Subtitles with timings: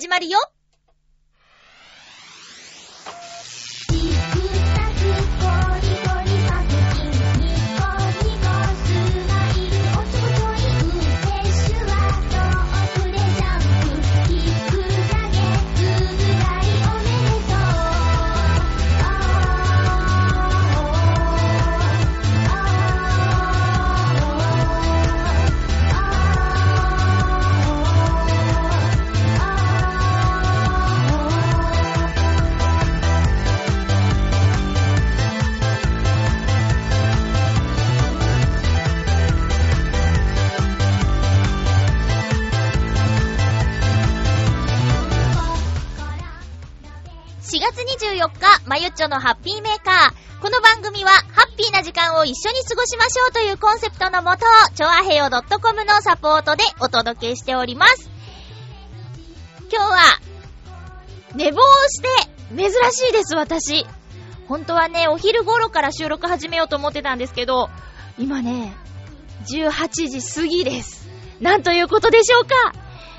[0.00, 0.38] 始まるよ。
[49.00, 50.42] 日、まゆっちょのハッピーメーカー。
[50.42, 58.10] この番組は、ハッピーな時間を一緒に過ごしましょうというコンセプトのもと、ちょあへよ .com のサポートでお届けしております。
[59.72, 59.98] 今日は、
[61.34, 62.08] 寝坊して、
[62.54, 63.86] 珍しいです、私。
[64.48, 67.70] 本当はね、お昼頃から収録始めようと思ってたんですけど、
[68.18, 68.74] 今ね、
[69.46, 71.08] 18時過ぎです。
[71.40, 72.72] なんということでしょうか。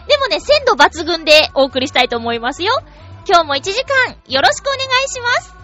[0.07, 2.73] でもね、鮮度抜群でお送りしたいと思いますよ。
[3.27, 5.60] 今日も1時間よろしくお願いします。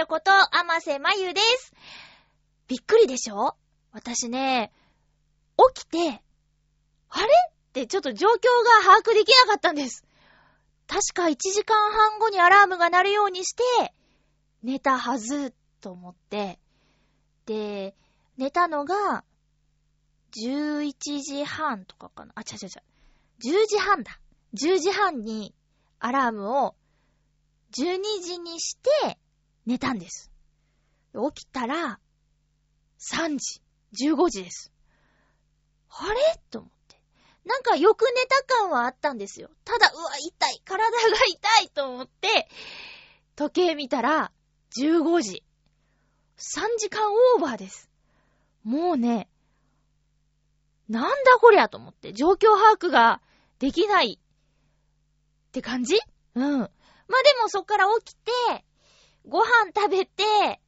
[0.00, 1.74] ーまゆちょこと、あませまゆです。
[2.68, 3.56] びっくりでしょ？
[3.92, 4.72] 私ね、
[5.74, 6.22] 起きて、
[7.10, 7.26] あれ？
[7.26, 8.38] ってちょっと状況が
[8.82, 10.04] 把握できなかったんです。
[10.86, 13.62] 確か1時間半後にアラームが鳴るようにして、
[14.62, 16.58] 寝たはず、と思って。
[17.46, 17.94] で、
[18.36, 19.24] 寝たのが、
[20.34, 22.32] 11時半とかかな？
[22.36, 22.82] あ、ちゃちゃちゃ。
[23.44, 24.18] 10時半だ。
[24.54, 25.54] 10時半に
[25.98, 26.74] アラームを
[27.72, 29.18] 12時にして
[29.66, 30.30] 寝たんです。
[31.34, 32.00] 起きたら、
[32.98, 33.62] 3時、
[34.12, 34.72] 15時です。
[35.88, 36.40] あれ？
[36.50, 37.00] と思って。
[37.44, 39.50] なんかよく寝た感はあったんですよ。
[39.64, 42.48] ただ、うわ、痛い、体が痛いと思って、
[43.36, 44.32] 時計見たら、
[44.76, 45.44] 15時。
[46.36, 47.90] 3時間オーバーです。
[48.62, 49.28] もうね、
[50.88, 53.20] なんだこりゃと思って、状況把握が
[53.58, 55.98] できないって感じ？
[56.34, 56.58] うん。
[56.60, 56.70] まあ、で
[57.42, 58.64] もそっから起きて、
[59.26, 60.60] ご飯食べて、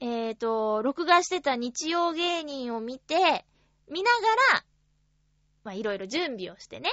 [0.00, 3.44] えっ、ー、と、録画してた日曜芸人を見て、
[3.88, 4.64] 見ながら、
[5.64, 6.90] ま、いろいろ準備をしてね。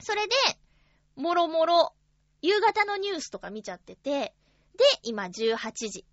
[0.00, 0.34] それで、
[1.16, 1.92] もろもろ、
[2.40, 4.34] 夕方のニュースとか見ちゃってて、
[4.76, 5.56] で、今18
[5.90, 6.06] 時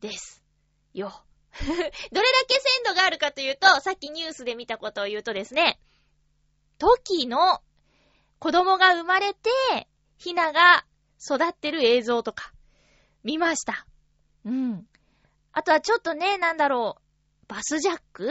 [0.00, 0.42] です。
[0.94, 1.12] よ。
[1.60, 1.90] どれだ
[2.48, 5.78] け鮮度があるかというと、さっきニュースで見たことを言うとですね、
[6.78, 7.62] トキの
[8.38, 9.50] 子供が生まれて、
[10.16, 10.86] ひなが
[11.20, 12.53] 育ってる映像とか、
[13.24, 13.86] 見ました。
[14.44, 14.86] うん。
[15.52, 18.30] あとはちょっとね、なんだろう、バスジャック？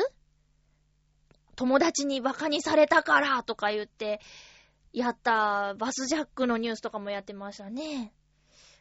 [1.56, 4.22] 友達に馬鹿にされたからとか言って、
[4.92, 8.14] やったバスジャックのニュースとかもやってましたね。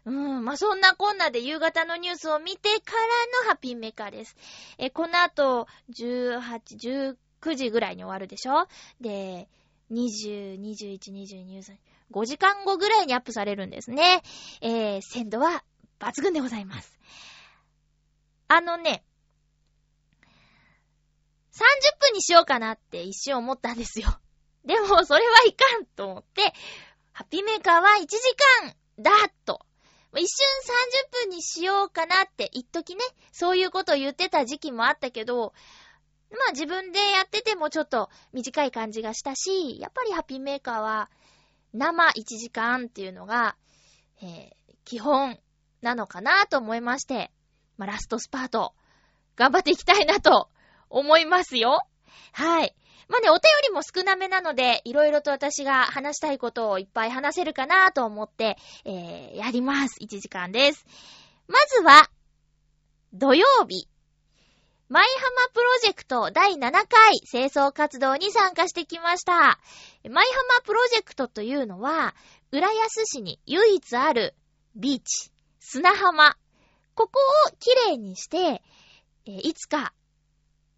[0.04, 0.44] うん。
[0.44, 4.36] まあ、そんなこんなで夕方のニュースを見てからのハッピーメーカーです。
[4.78, 8.66] え、この後、18、19時ぐらいに終わるでしょ？
[9.00, 9.48] で、
[9.92, 11.76] 20、21、22、23、
[12.10, 14.22] 5時間後ぐらいにアップされるんですね。
[14.60, 15.62] えー、鮮度は
[16.02, 16.98] 抜群でございます。
[18.48, 19.04] あのね、
[21.52, 24.08] 30分にしようかなって一瞬思ったんですよ。
[24.66, 26.42] でも、それはいかんと思って、
[27.12, 28.18] ハッピーメーカーは1時
[28.64, 29.10] 間だ
[29.44, 29.64] と。
[30.14, 30.46] 一瞬
[31.22, 35.54] 30分にしようかなって一時ね、そういうことを言ってた時期もあったけど、
[36.30, 41.10] まあ自分でやっててもちょっと短い感じがしたし、やっぱりハッピーメーカーは
[41.72, 43.56] 生1時間っていうのが、
[44.20, 45.38] えー、基本
[45.82, 47.30] なのかなと思いまして、
[47.76, 48.74] まあ、ラストスパート、
[49.36, 50.48] 頑張っていきたいなと
[50.88, 51.86] 思いますよ。
[52.32, 52.74] はい。
[53.08, 59.98] まあね、お便りも少なめなので、いろいろと私が話したいことをいっぱい話せるかなと思って、えー、やります。
[60.00, 60.86] 1時間です。
[61.48, 62.08] まずは、
[63.12, 63.88] 土曜日。
[64.88, 69.32] マイハマプロジェクト第7回清掃活動に参加してきました。
[69.32, 72.14] マイハマプロジェクトというのは、
[72.50, 74.34] 浦安市に唯一ある
[74.76, 75.31] ビーチ、
[75.64, 76.36] 砂浜。
[76.96, 78.62] ここをきれいにして、
[79.26, 79.94] えいつか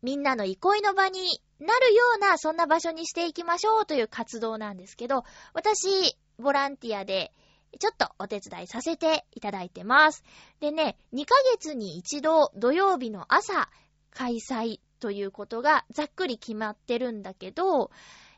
[0.02, 7.32] みんなの憩いの場になるような、そんな場所にしていきましょうという活動なんですけど、私、ボランティアで、
[7.80, 10.22] ちょっとお手伝いさせていただいてます。
[10.60, 13.70] でね、2ヶ月に一度土曜日の朝
[14.10, 17.90] 開催ということがざっくり決まってるんだけど、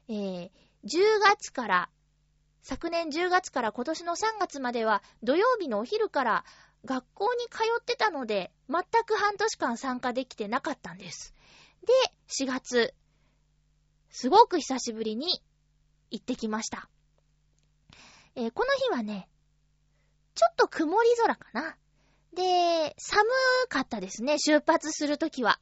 [0.09, 0.51] えー、
[0.85, 1.91] 10月から、
[2.69, 6.45] 昨年10月から今年の3月までは土曜日のお昼から
[6.85, 11.33] 学校に通ってたので、全く半年間参加できてなかったんです。
[11.83, 11.93] で、
[12.27, 12.93] 4月、
[14.11, 15.41] すごく久しぶりに
[16.11, 16.89] 行ってきました。
[18.35, 19.29] えー、この日はね、
[20.35, 21.77] ちょっと曇り空かな。
[22.35, 23.23] で、寒
[23.69, 25.61] かったですね、出発するときは。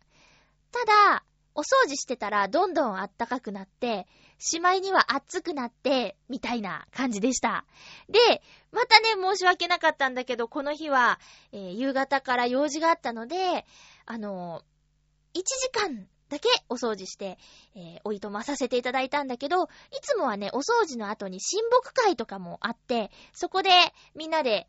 [0.72, 1.24] ただ、
[1.54, 4.06] お掃除してたらどんどん暖かくなって、
[4.46, 7.64] しまいには暑くなって、みたいな感じでした。
[8.10, 8.42] で、
[8.72, 11.18] またね、申し訳なかったんだけど、この日は、
[11.52, 13.64] えー、夕方から用事があったので、
[14.04, 17.38] あのー、1時間だけお掃除して、
[17.74, 19.68] えー、おいとまさせていただいたんだけど、い
[20.02, 23.70] つもはね、お掃除の後に親睦会とかもあって、そこで
[24.14, 24.68] みんなで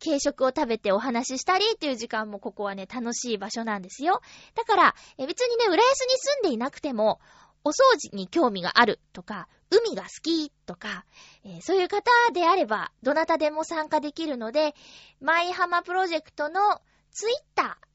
[0.00, 4.20] 軽食を食べてお話ししたりっていう時間もここはね、楽しい場所なんですよ。
[4.54, 7.20] だから、え別にね、浦安に住んでいなくても、
[7.64, 11.04] お掃除に興味があるとか、海が好きとか、
[11.44, 14.74] えー、そういう方であれば、どなたでも参加できるので、
[15.20, 17.88] マイハマプロジェクトのツイッター、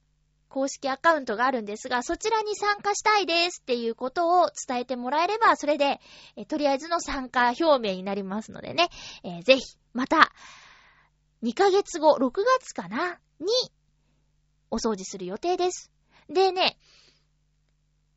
[0.50, 6.00] 公式アカウントがあるんですが、そちらに参加したいですっていうことを伝えてもらえれば、それで、
[6.36, 8.89] えとりあえずの参加表明になりますのでね、
[9.24, 9.63] えー、ぜひ、
[9.94, 10.31] また、
[11.42, 13.19] 2ヶ月後、6月かな？
[13.39, 13.48] に、
[14.69, 15.92] お掃除する予定です。
[16.30, 16.77] でね、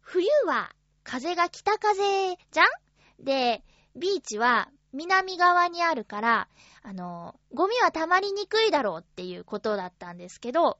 [0.00, 0.75] 冬は
[1.06, 3.24] 風が北風じゃん？
[3.24, 3.62] で、
[3.94, 6.48] ビーチは南側にあるから、
[6.82, 10.78] あの、ゴミは溜まりにくいだろうっていうことだったんですけど、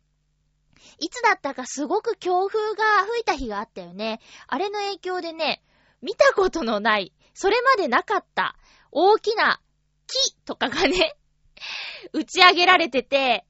[0.99, 4.21] いつだったかすごく強風が吹いた日があったよね。
[4.47, 5.63] あれの影響でね、
[6.03, 8.57] 見たことのない、それまでなかった
[8.93, 9.61] 大きな
[10.07, 11.17] 木とかがね、
[12.13, 13.47] 打ち上げられてて、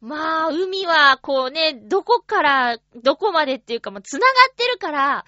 [0.00, 5.26] まあ、海はこうね、どこからどこまでっていうかもう繋がってるから、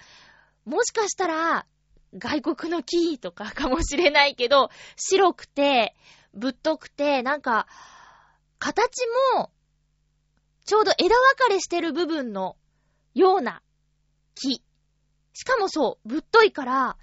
[0.65, 1.65] もしかしたら
[2.17, 5.95] 外国の木とか かもしれないけど、白くて、
[6.33, 7.67] ぶっとくて、なんか、
[8.59, 9.01] 形
[9.35, 9.51] も
[10.65, 12.55] ちょうど枝分かれしてる部分の
[13.13, 13.61] ような
[14.35, 14.63] 木。
[15.33, 16.97] しかもそう、ぶっといから、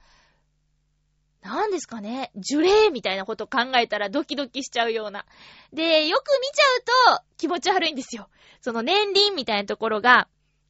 [1.42, 5.26] なんですかね、樹齢みたいなこと考えたらドキドキしちゃうような。
[5.72, 6.76] で、よく見ちゃ
[7.16, 8.28] うと気持ち悪いんですよ。
[8.60, 10.28] その年輪みたいなところが、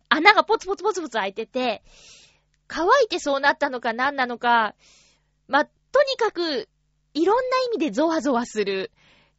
[0.08, 1.82] 穴がポツポツポツポツ開いてて、
[2.72, 4.76] 乾いてそうなったのか何なのか、
[5.48, 5.70] まと
[6.04, 6.68] にかく、
[7.14, 8.92] いろんな意味でゾワゾワする。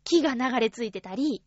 [0.03, 1.41] 木が流れ着いてたり、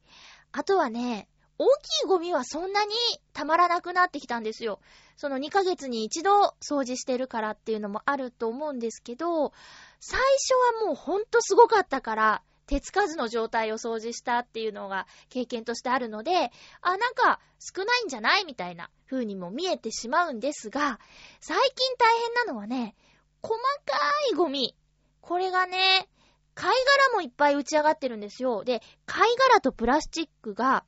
[0.50, 1.28] あとはね、
[1.58, 2.94] 大きいゴミはそんなに
[3.34, 4.80] たまらなくなってきたんですよ。
[5.16, 9.52] その2ヶ月に一度掃除してるからっていうのもあると思うんですけど、
[10.00, 18.90] 最初はもうほんとすごかったから、手つかずの状態を掃除したっていうのが経験としてあるので、あ、なんか少ないんじゃないみたいな。
[19.14, 20.98] 風にも見えてしまうんですが、
[21.40, 22.96] 最近大変なのはね、
[23.42, 23.54] 細
[23.86, 23.96] か
[24.32, 24.74] いゴミ。
[25.20, 26.08] これがね、
[26.54, 26.72] 貝
[27.08, 28.64] 殻もいっぱい打ち上がってるんですよ。
[28.64, 30.84] で、貝殻とプラスチックが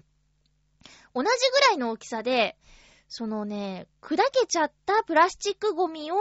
[1.14, 2.56] 同じぐらいの大きさで、
[3.08, 6.16] そのね、砕けちゃったプラスチックゴミを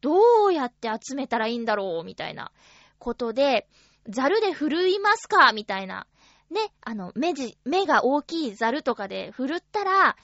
[0.00, 2.50] どうやって集めたらいいんだろうみたいな
[2.98, 3.68] ことで、
[4.08, 6.06] ザルで振るいますかみたいな。
[6.50, 10.16] ね、あの、目じ、目が大きいザルとかで振るったら、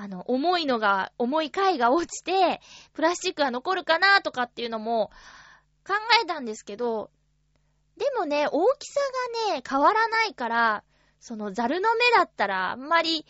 [0.00, 2.60] あの、重いのが、重い貝が落ちて、
[2.92, 5.10] プラスチックが残るかなとかっていうのも
[5.84, 7.10] 考えたんですけど、
[7.96, 9.00] でもね、大きさ
[9.48, 10.84] がね、変わらないから、
[11.18, 13.26] そのザルの目だったらあんまり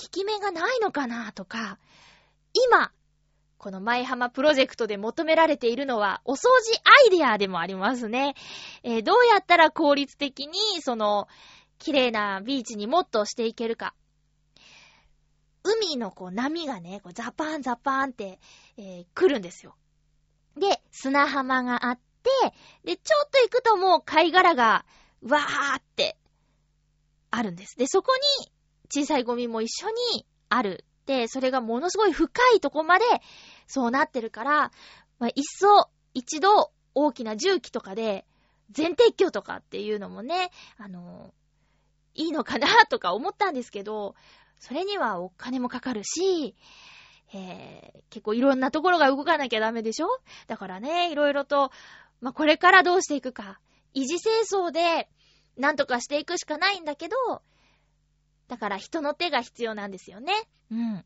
[0.00, 1.78] 効き目がないのかなとか、
[2.54, 2.90] 今、
[3.58, 8.34] このマイハマプロジェクトで求められているのは、お掃除アイデアでもありますね。
[8.82, 11.28] えー、どうやったら効率的に、その、
[11.78, 13.92] 綺麗なビーチにもっとしていけるか。
[15.62, 18.38] 海のこう波がね、こうザパンザパンって、
[18.76, 19.76] えー、来るんですよ。
[20.56, 22.30] で、砂浜があって、
[22.84, 24.84] で、ちょっと行くともう貝殻が、
[25.22, 26.16] わーって
[27.30, 27.76] あるんです。
[27.76, 28.50] で、そこに
[28.90, 30.84] 小さいゴミも一緒にある。
[31.06, 33.04] で、それがものすごい深いとこまで
[33.66, 34.72] そうなってるから、
[35.18, 38.26] まあ、一層、一度大きな重機とかで
[38.70, 41.32] 全撤去とかっていうのもね、あの
[42.14, 44.14] いいのかなとか思ったんですけど、
[44.58, 46.54] それにはお金もかかるし、
[47.32, 50.06] えー、結構いろんなところが動かなきゃダメでしょ？
[50.46, 51.70] だからね、いろいろと、
[52.20, 53.60] まあ、これからどうしていくか。
[53.94, 55.08] 維持清掃で、
[55.56, 57.16] なんとかしていくしかないんだけど、
[58.48, 60.32] だから人の手が必要なんですよね。
[60.70, 61.04] うん。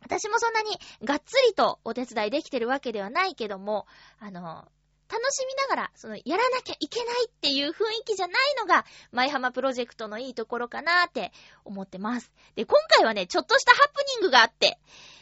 [0.00, 0.70] 私もそんなに
[1.02, 3.86] がっつりとお手伝いできてるわけではないけども、
[4.20, 4.68] あの、
[5.08, 11.32] 楽しみながら、その、やらなきゃいけないっていう雰囲気じゃないのが、舞浜プロジェクトのいいところかなーって
[11.64, 12.30] 思ってます。
[12.56, 14.78] で、今回はね、ちょっとしたハプニングがあって、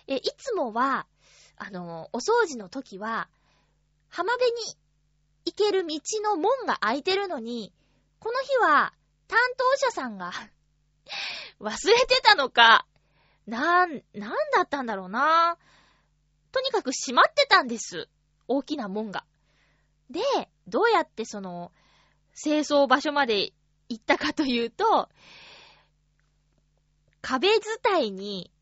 [0.08, 1.06] え、いつもは、
[1.56, 3.28] あの、お掃除の時は、
[4.08, 4.58] 浜辺に
[5.46, 7.72] 行ける道の門が開いてるのに、
[8.18, 8.92] この日は、
[9.28, 10.32] 担当者さんが
[11.60, 12.86] 忘れてたのか、
[13.46, 15.58] なん、なんだったんだろうな。
[16.50, 18.08] とにかく閉まってたんです。
[18.48, 19.24] 大きな門が。
[20.10, 20.20] で、
[20.66, 21.72] どうやってその、
[22.40, 23.52] 清掃場所まで
[23.88, 25.08] 行ったかというと、
[27.22, 28.52] 壁伝いに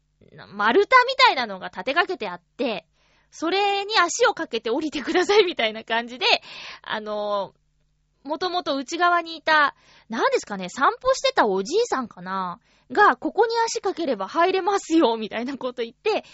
[0.54, 2.86] 丸太みたいなのが立てかけてあって、
[3.30, 6.26] それに足をかけて降りてくださいみたいな感じで、
[6.82, 7.52] あの
[8.22, 9.76] もともと内側にいた、
[10.08, 12.58] 何ですかね、散歩してたおじいさんかな
[12.90, 16.24] が、ここに足かければ入れますよ、みたいなこと言って、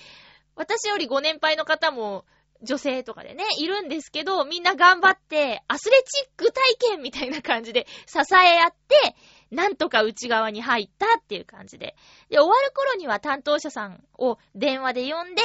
[0.54, 2.24] 私よりご年配の方も、
[2.62, 6.62] 女性とかでね、いるんですけど、みんな頑張って、アスレチック体
[6.92, 9.16] 験みたいな感じで支え合って、
[9.50, 11.96] なんとか内側に入ったっていう感じで。
[12.28, 15.42] で、終わる頃には担当者さんを電話で呼んで、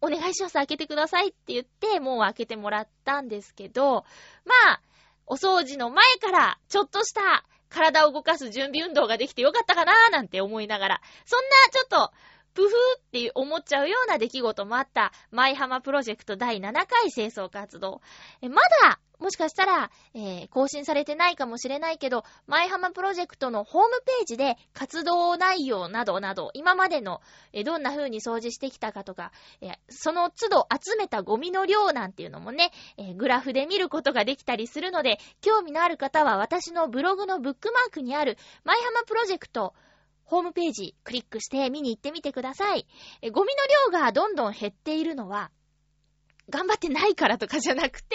[0.00, 4.04] お願いします、開けてくださいって言って、もう開けてもらったんですけど、
[4.44, 4.80] まあ、
[5.26, 12.12] お掃除の前から、ちょっとした体を動かす準備運動ができてよかったかなーなんて思いながら、そんなちょっと、
[12.58, 18.00] ぷふーって思っちゃうような出来事もあった、マイハマプロジェクト第7回清掃活動。
[18.42, 27.20] え、まだ、もしかしたら、えー、更新されてないかもしれないけど、マイハマプロジェクトのホームページで活動内容などなど、今までの、
[27.52, 39.74] えー、どんな風に掃除してきたかとか、えー、その都度集めたゴミの量なんていうのもね、えグラフで見ることができたりするので、興味のある方は私のブログのブックマークにある、マイハマプロジェクト、
[40.28, 42.86] ホームページクリックして見に行ってみてください。
[43.32, 43.54] ゴミ
[43.90, 45.50] の量がどんどん減っているのは、
[46.50, 48.14] 頑張ってないからとかじゃなくて、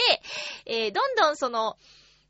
[0.67, 1.75] えー、どんどんその、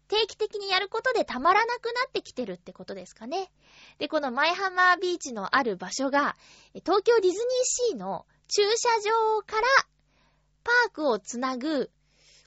[0.08, 3.52] 定期的にやることでたまらなくなってきてるってことですかね。
[3.98, 6.38] で、このマイハマービーチのある場所が、
[6.86, 7.38] 東京ディズニー
[7.90, 9.68] シーの駐車場から
[10.64, 11.92] パークをつなぐ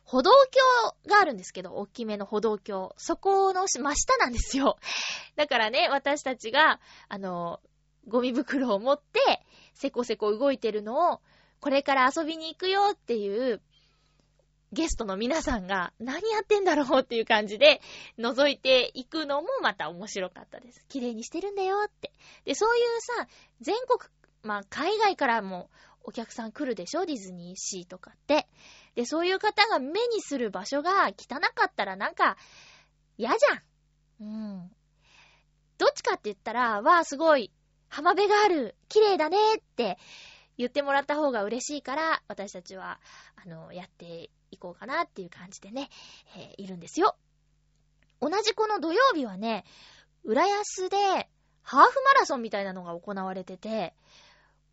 [0.06, 2.94] 歩道橋があるんですけど、大きめの歩道橋。
[2.96, 4.78] そこの真下なんですよ。
[5.34, 7.60] だからね、私たちが、あの、
[8.06, 9.44] ゴミ袋を持って、
[9.74, 11.20] せこせこ動いてるのを、
[11.60, 13.60] これから遊びに行くよっていう
[14.72, 17.80] ゲストの皆さんが何やってんだろうっていう感じで
[18.18, 20.84] 覗いていくのもまた面白かったです。
[20.88, 22.12] 綺麗にしてるんだよって。
[22.44, 23.26] で、そういうさ、
[23.60, 24.08] 全国、
[24.42, 25.68] まあ海外からも
[26.08, 27.04] お客さん来るでしょ？
[27.04, 28.46] ディズニーシーとかって。
[28.94, 32.36] で、そういう方が目にする場所が汚かったらなんか
[33.18, 34.24] 嫌じゃん。
[34.24, 34.70] うん。
[35.78, 37.52] どっちかって言ったら、わあ、すごい、
[37.88, 39.98] 浜辺がある、綺麗だねって
[40.56, 43.00] 言ってもらった方が嬉しいから、私たちは、
[43.34, 45.90] あの、やっていこうかなっていう感じでね、
[46.36, 47.16] えー、いるんですよ。
[48.20, 49.64] 同じこの土曜日はね、
[50.24, 51.28] 浦安で、
[51.62, 53.94] ハーフマラソンみたいなのが行われてて、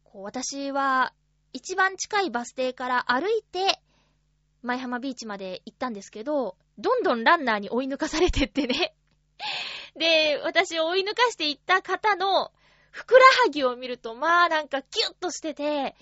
[0.06, 1.12] こう私は
[1.54, 3.80] 一番近いバス停から歩いて、
[4.64, 8.96] 舞浜ビーチまで行ったんですけど、どんどんランナーに追い抜かされてってね。
[9.96, 12.52] で、私を追い抜かしていった方の
[12.92, 15.96] ふくらはぎを見ると、まあなんかキュッとしてて、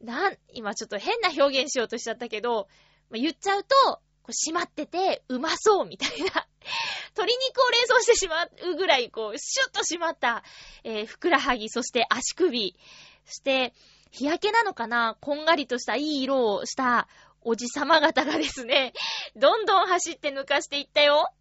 [0.00, 2.68] なん、今ちょっと変な表現しようとしちゃったけど、
[3.10, 3.74] 言っちゃうと、
[4.22, 6.46] こう締まってて、うまそうみたいな。
[7.16, 10.44] 鶏肉を連想してしまうぐらい、こう、シュッと締まった、
[10.84, 12.78] えー、ふくらはぎ、そして足首、
[13.24, 13.74] そして、
[14.10, 15.16] 日焼けなのかな？
[15.20, 17.08] こんがりとしたいい色をした
[17.42, 18.92] おじさま方がですね、
[19.36, 21.32] どんどん走って抜かしていったよ。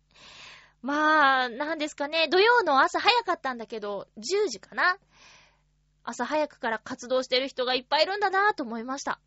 [0.82, 4.98] まあ、なんですかね、土曜の朝早かったんだけど、10時かな？
[6.04, 9.20] 朝早くから活動してる人がいっぱいいるんだなぁと思いました。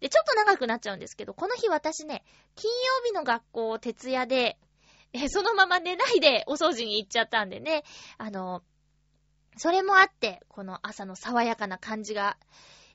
[0.00, 4.58] で、ちょっと長くなっちゃうんですけど、この日私ね、金曜日の学校を徹夜で、
[5.28, 7.82] そのまま寝ないでお掃除に行っちゃったんでね、
[8.18, 8.62] あの、
[9.56, 12.36] それもあって、この朝の爽やかな感じが、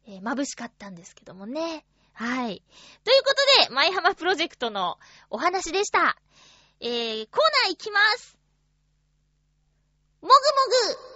[0.07, 1.85] えー、眩しかったんですけどもね。
[2.13, 2.63] はい。
[3.03, 4.97] ということで、マイハマプロジェクトの
[5.29, 6.17] お話でした。
[6.79, 8.37] えー、コーナー行きます。
[10.21, 10.37] もぐも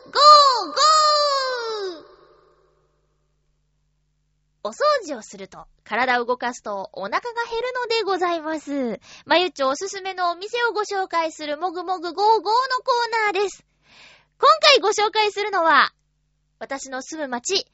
[0.05, 2.15] ぐ、ゴーゴー
[4.63, 4.73] お掃
[5.05, 7.21] 除をすると、体を動かすとお腹が
[7.51, 8.99] 減るのでございます。
[9.25, 13.63] まゆちょおすすめのお店をご紹介するもぐもぐゴーゴーのコーナーです。
[14.37, 15.93] 今回ご紹介するのは、
[16.59, 17.65] 私の住む町、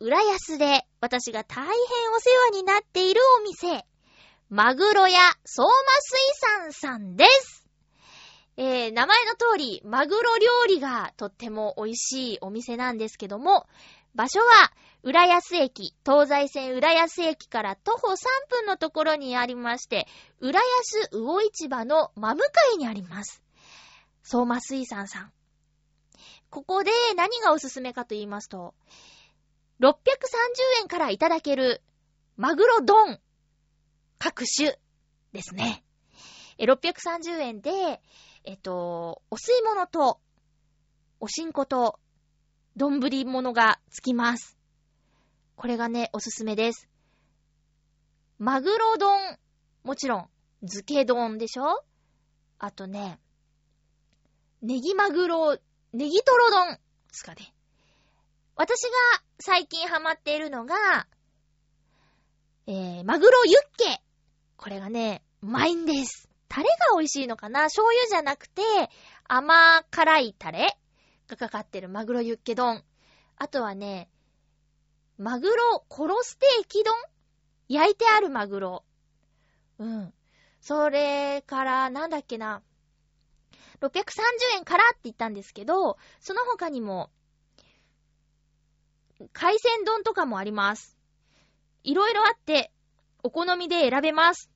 [0.00, 1.74] 浦安で私が大変お
[2.20, 3.86] 世話になっているお店、
[4.50, 7.66] マグロ屋相馬水産さんです。
[8.56, 13.66] えー、名前の通り、マグロ料理がとっても美味しいお店なんですけども、
[14.14, 14.72] 場所は、
[15.02, 18.16] 浦安駅、東西線浦安駅から徒歩3
[18.50, 20.06] 分のところにありまして、
[20.40, 23.42] 浦安魚市場の真向かいにあります。
[24.22, 25.32] 相馬水産さん。
[26.50, 28.74] ここで何がおすすめかと言いますと、
[29.80, 29.94] 630
[30.82, 31.82] 円からいただける
[32.36, 33.18] マグロ丼
[34.18, 34.78] 各種
[35.32, 35.84] ですね。
[36.58, 38.02] 630円で、
[38.44, 40.20] えっと、お吸い物と、
[41.20, 41.98] おしんこと、
[42.76, 44.58] 丼物がつきます。
[45.56, 46.88] これがね、おすすめです。
[48.38, 49.38] マグロ丼、
[49.84, 50.28] もちろん、
[50.60, 51.84] 漬け丼でしょ？
[52.58, 53.18] あとね、
[54.62, 55.58] ネギマグロ、
[55.92, 56.78] ネギトロ丼で
[57.12, 57.52] すかね。
[58.56, 58.88] 私が
[59.40, 60.74] 最近ハマっているのが、
[62.66, 64.02] えー、マグロユッケ。
[64.56, 66.28] これがね、うまいんです。
[66.48, 67.62] タレが美味しいのかな？
[67.64, 68.62] 醤油じゃなくて、
[69.26, 70.76] 甘辛いタレ
[71.26, 72.84] がかかってるマグロユッケ丼。
[73.36, 74.08] あとはね、
[75.16, 76.94] マグロコロステーキ丼
[77.68, 78.84] 焼いてあるマグロ。
[79.78, 80.12] うん。
[80.60, 82.62] それから、なんだっけな？
[83.80, 83.92] 630
[84.56, 87.10] 円からって言ったんですけど、その他にも、
[89.32, 90.96] 海鮮丼とかもあります。
[91.84, 92.72] いろいろあって、
[93.22, 94.50] お好みで選べます。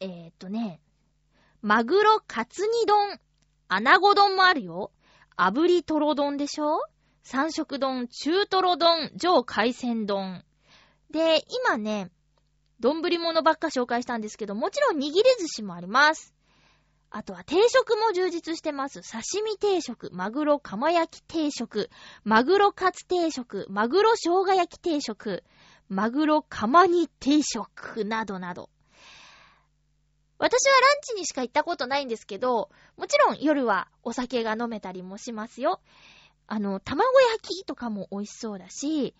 [0.00, 0.80] えー、っとね、
[1.62, 3.18] マグロカツ煮丼、
[3.68, 4.92] アナゴ丼もあるよ。
[5.36, 6.80] 炙りトロ丼でしょ？
[7.22, 10.44] 三色丼、中トロ丼、上海鮮丼。
[11.10, 12.10] で、今ね、
[12.80, 16.33] 丼物ばっか紹介したんですけど、もちろん握り寿司もあります。
[17.10, 19.00] あとは定食も充実してます。
[19.02, 21.88] 刺身定食、マグロ釜焼き定食、
[22.24, 25.44] マグロカツ定食、マグロ生姜焼き定食、
[25.88, 28.68] マグロ釜煮定食などなど。
[30.38, 35.80] 私はランチにしか行ったことないんですけど、もちろん夜はお酒が飲めたりもしますよ。
[36.48, 39.14] あの、卵焼きとかも美味しそうだし、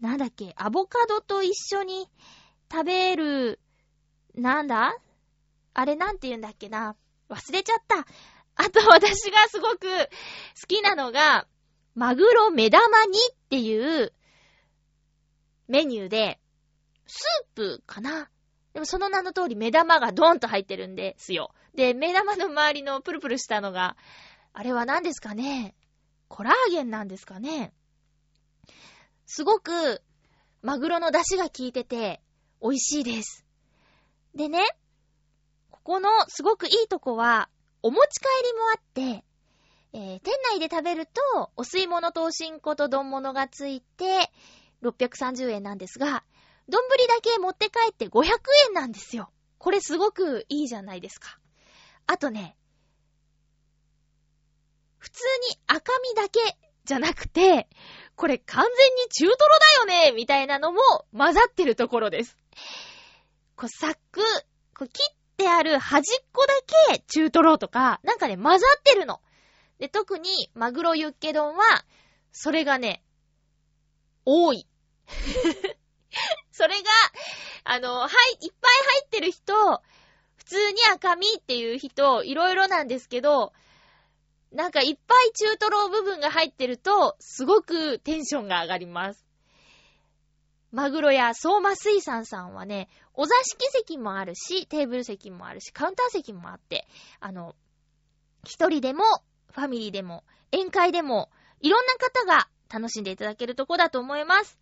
[0.00, 2.10] なんだっけ、アボカドと一緒に
[2.70, 3.60] 食べる、
[4.34, 4.96] なんだ？
[5.78, 6.96] あれなんて言うんだっけな。
[7.28, 8.04] 忘れちゃった。
[8.56, 11.46] あと私がすごく好きなのが、
[11.94, 14.12] マグロ目玉煮っていう
[15.68, 16.40] メニューで、
[17.06, 18.28] スープかな
[18.72, 21.54] でもその名の通り目玉がドーンと入ってるんですよ。
[21.76, 23.96] で、目玉の周りのプルプルしたのが、
[24.54, 25.76] あれは何ですかね
[26.26, 27.72] コラーゲンなんですかね
[29.26, 30.02] すごく、
[30.60, 32.20] マグロの出汁が効いてて、
[32.60, 33.44] 美味しいです。
[34.34, 34.66] でね、
[35.88, 37.48] このすごくいいとこは、
[37.80, 39.24] お持ち帰りもあって、
[39.94, 44.30] えー、店内で食べると、お吸い物とおしんこと丼物がついて、
[44.82, 46.24] 630円なんですが、
[46.68, 48.26] 丼だけ持って帰って500
[48.68, 49.30] 円なんですよ。
[49.56, 51.38] これすごくいいじゃないですか。
[52.06, 52.54] あとね、
[54.98, 56.38] 普通に赤身だけ
[56.84, 57.66] じゃなくて、
[58.14, 60.80] これ完全に中トロだよねみたいなのも
[61.16, 62.36] 混ざってるところです。
[63.56, 64.20] こう、サック、
[64.76, 66.52] こう切ってある端っこだ
[66.92, 69.20] け中トロとか、なんかね、混ざってるの。
[69.78, 71.84] で、特にマグロユッケ丼は、
[72.32, 73.02] それがね、
[74.26, 74.66] 多い。
[76.50, 76.90] それが、
[77.64, 79.54] あの、はい、いっぱい入ってる人、
[80.36, 83.52] 普通に赤身っていう人、いろいろなんですけど、
[84.50, 89.27] なんかいっぱい中トロ部分が入ってると、すごくテンションが上がります。
[90.70, 96.86] マグロや相馬水産さんはね、お座敷席もあるし、テーブル席もあるし、カウンター席もあって、
[97.20, 97.54] あの、
[98.44, 99.04] 一人でも、
[99.52, 104.58] ファミリーでも、宴会でも、いろんな方が楽しんでいただけるとこだと思います。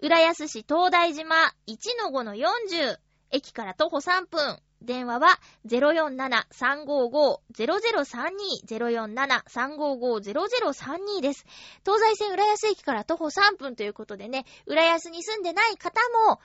[0.00, 2.98] 浦安市東大島1-5-40、
[3.30, 11.44] 駅から徒歩3分、電話は047-355-0032、047-355-0032です。
[11.84, 16.40] 東西線浦安駅から徒歩3分ということでね、浦安に住んでない方も、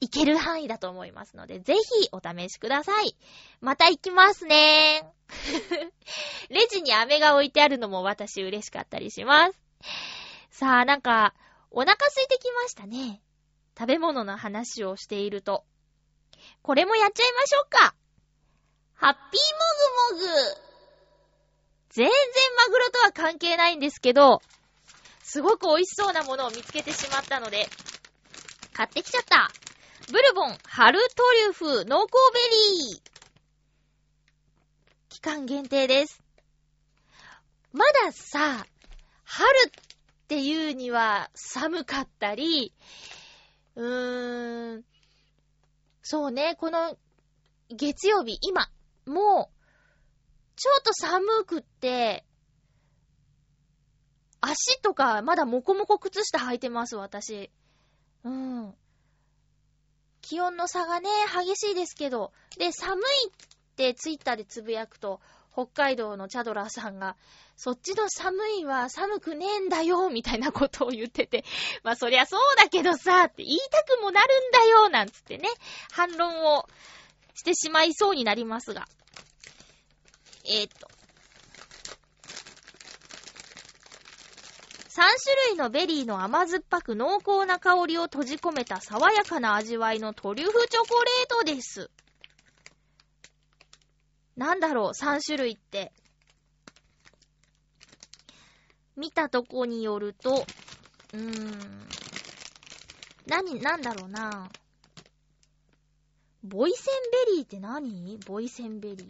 [0.00, 3.16] 行ける範囲だと思いますので、ぜひお試しください。
[3.60, 5.12] また行きますね。
[6.50, 9.60] レジに飴が置いてあるのも私嬉しかったりします。
[10.50, 11.34] さあ、なんか、
[11.70, 13.20] お腹空いてきましたね。
[13.76, 15.64] 食べ物の話をしていると。
[16.62, 17.94] これもやっちゃいましょうか。
[18.94, 20.68] ハッピーもぐもぐ。
[21.90, 22.12] 全然
[22.56, 24.42] マグロとは関係ないんですけど、
[25.22, 27.68] すごく美味しそうなものを見つけてしまったので、
[28.72, 29.50] 買ってきちゃった。
[30.10, 32.40] ブルボン春トリュフ濃厚ベ
[32.88, 33.08] リー。
[35.08, 36.22] 期間限定です。
[37.72, 38.66] まださ、
[39.24, 39.70] 春っ
[40.28, 42.72] ていうには寒かったり、
[43.76, 44.84] うーん、
[46.10, 46.96] そうね、この
[47.68, 48.70] 月曜日、今、
[49.04, 52.24] もう、ちょっと寒くって、
[54.40, 57.50] 足とかまだもこもこ靴下履いてます、私。
[58.24, 58.74] うん。
[60.22, 62.32] 気温の差がね、激しいですけど。
[62.56, 63.30] で、寒いっ
[63.76, 65.20] てツイッターでつぶやくと、
[65.52, 67.18] 北海道のチャドラーさんが、
[67.58, 71.44] そっちの寒いは寒くねえんだよ、みたいなことを言ってて、
[71.82, 75.48] まあそりゃそうだけどさ、って言いたくもなるんだよ、なんつってね、
[75.90, 76.68] 反論を
[77.34, 78.86] してしまいそうになりますが。
[80.44, 80.86] えー、っと。
[84.88, 91.90] 3種類のベリーの甘酸っぱく濃厚な香りを閉じ込めた爽やかな味わいのトリュフチョコレートです。
[94.36, 95.92] なんだろう、3種類って。
[98.98, 100.44] 見たとこによると、
[101.14, 101.88] うーん、
[103.26, 104.50] 何、なんだろうな。
[106.42, 106.94] ボイセン
[107.26, 108.18] ベリーって何？
[108.26, 109.06] ボイセンベリー。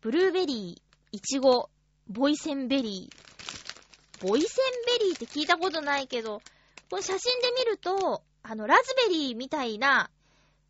[0.00, 1.68] ブルーベリー、イチゴ、
[2.08, 4.26] ボイセンベリー。
[4.26, 6.40] ボイセンベリーって聞いたことないけど、
[6.90, 10.10] この写真で見ると、あの、ラズベリーみたいな、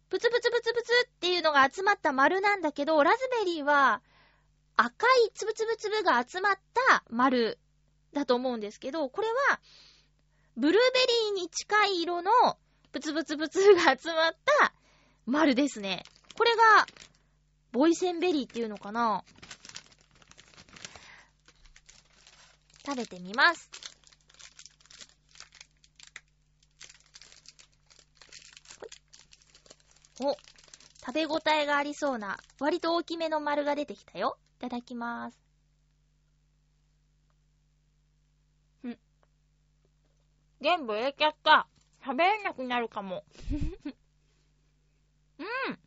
[0.09, 4.03] プツプツプツプツっていうのが集まった丸なんだけど、ラズベリーは
[4.77, 6.55] 赤いつぶつぶつぶが集まっ
[6.89, 7.59] た丸
[8.13, 9.61] だと思うんですけど、これは、
[10.57, 11.01] ブルーベ
[11.35, 12.31] リーに近い色の
[12.93, 14.73] プツプツプツが集まった
[15.27, 16.05] 丸ですね。
[16.37, 16.87] これが、
[17.73, 19.23] ボイセンベリーっていうのかな
[22.87, 23.71] 食べてみます。
[30.21, 30.33] お、
[31.07, 34.39] 食べ応えがありそうな、割と大きめの丸が出てきたよ。
[34.59, 35.38] いただきます。
[40.61, 41.69] 全部入れちゃった。
[42.05, 43.25] 食べれなくなるかも。
[45.39, 45.79] うん。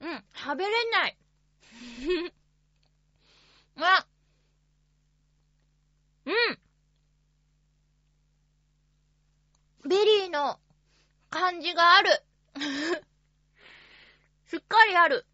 [0.00, 1.16] うん、食べれない。
[3.76, 4.06] あ
[6.24, 6.58] うん
[9.88, 10.60] ベリーの
[11.30, 12.10] 感じがある。
[14.50, 15.26] しっかりある。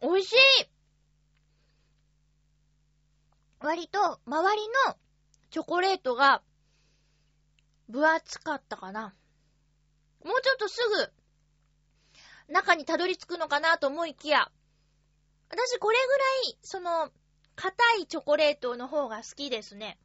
[0.00, 0.69] 美味しい
[3.60, 4.96] 割と周りの
[5.50, 6.42] チョコレートが
[7.88, 9.14] 分厚かったかな。
[10.24, 11.12] もうちょっとすぐ
[12.52, 14.50] 中にたどり着くのかなと思いきや、
[15.50, 17.10] 私これぐらい、その、
[17.56, 19.98] 硬いチョコレートの方が好きですね。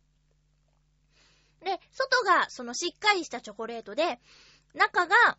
[1.61, 4.19] で、外がそのしっかりしたチョコレートで、
[4.73, 5.37] 中が、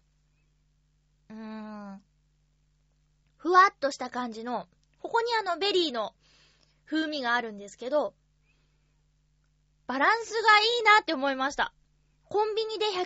[1.29, 2.03] うーん、
[3.37, 4.69] ふわっとした感じの、
[5.01, 6.15] ここにあのベリーの
[6.87, 8.15] 風味があるんですけど、
[9.87, 10.43] バランスがい
[10.81, 11.73] いなって思いました。
[12.29, 12.97] コンビニで120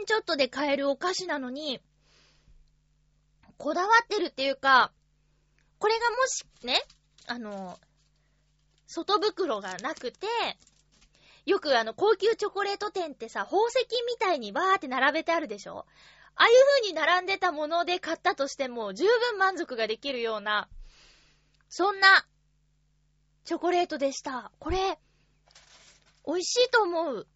[0.00, 1.80] 円ちょっとで買えるお菓子なのに、
[3.58, 4.92] こだわってるっていうか、
[5.78, 6.82] これがもしね、
[7.26, 7.78] あの、
[8.86, 10.26] 外袋がなくて、
[11.46, 15.86] よくあの、高級チョコレート店ってさ、宝石みたいにバーって並べてあるでしょ？
[16.34, 20.68] ああいう風に並んでたもので買ったとしても、十分満足ができるような、
[21.68, 22.26] そんな、
[23.44, 24.50] チョコレートでした。
[24.58, 24.98] これ、
[26.26, 27.26] 美味しいと思う。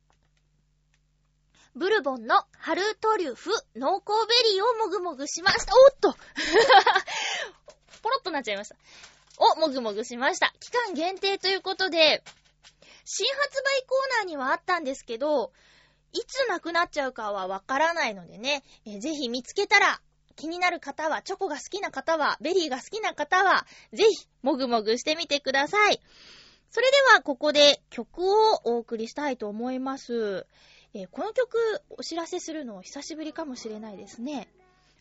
[1.75, 5.73] ブルボンの春トリュフ濃厚ベリーをもぐもぐしました。
[5.75, 6.13] おっと
[8.03, 8.77] ポロッとなっちゃいました。
[9.39, 10.55] お、もぐもぐしました。
[10.61, 12.23] 期間限定ということで、
[13.05, 15.53] 新発売コーナーにはあったんですけど、
[16.13, 20.01] いつなくなっちゃうかはわからないのでね、ぜひ見つけたら、
[20.37, 26.01] 気になる方は、チョコが好きな方は、ベリーが好きな方は、ぜひ、もぐもぐしてみてください。
[26.71, 30.47] それでは、ここで曲をお送りしたいと思います。
[30.95, 31.59] えー、この曲
[31.91, 34.49] お知らせするの久しぶりかもしれないですね。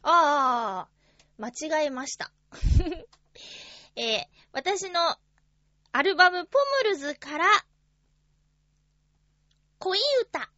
[0.02, 0.90] ああ、
[1.38, 2.32] 間違えました。
[3.96, 5.18] えー、私の
[5.92, 7.46] アルバムポムルズから、
[9.78, 10.50] 恋歌。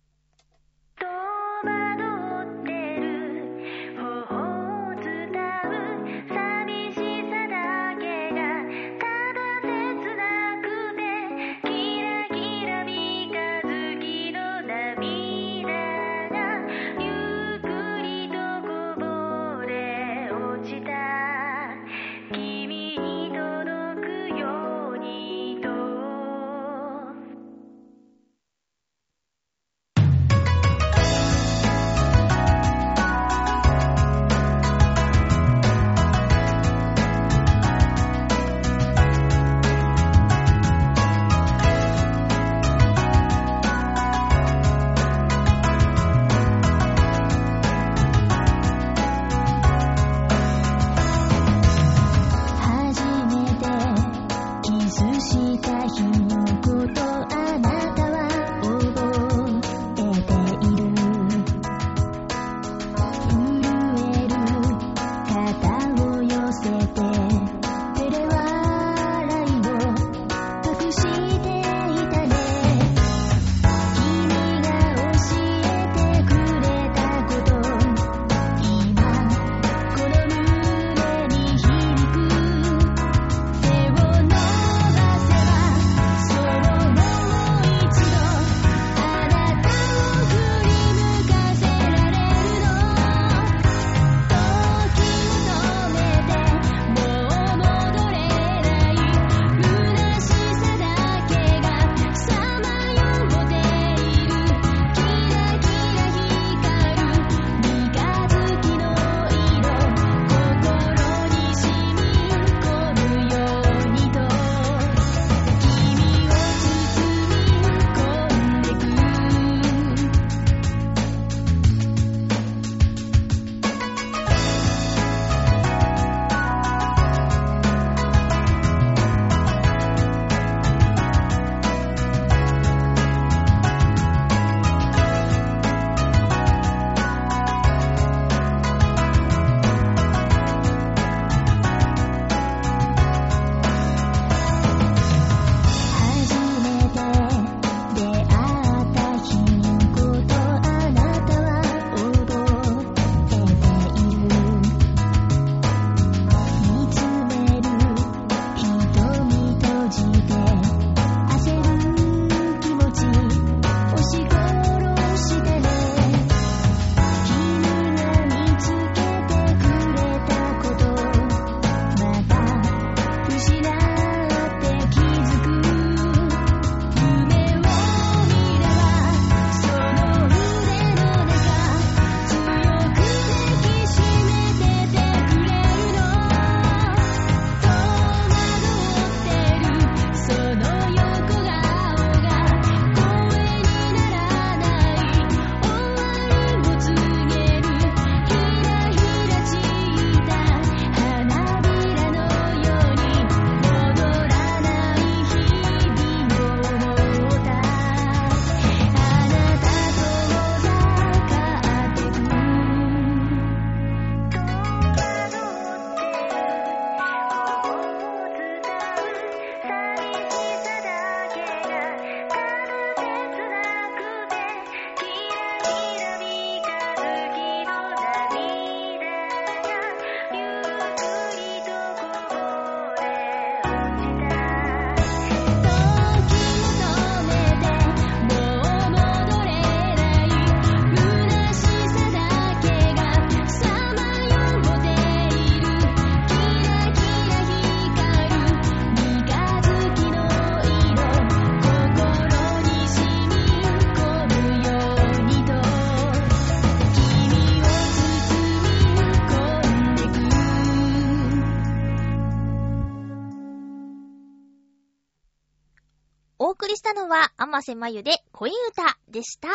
[267.61, 269.49] 瀬まゆで恋歌でした。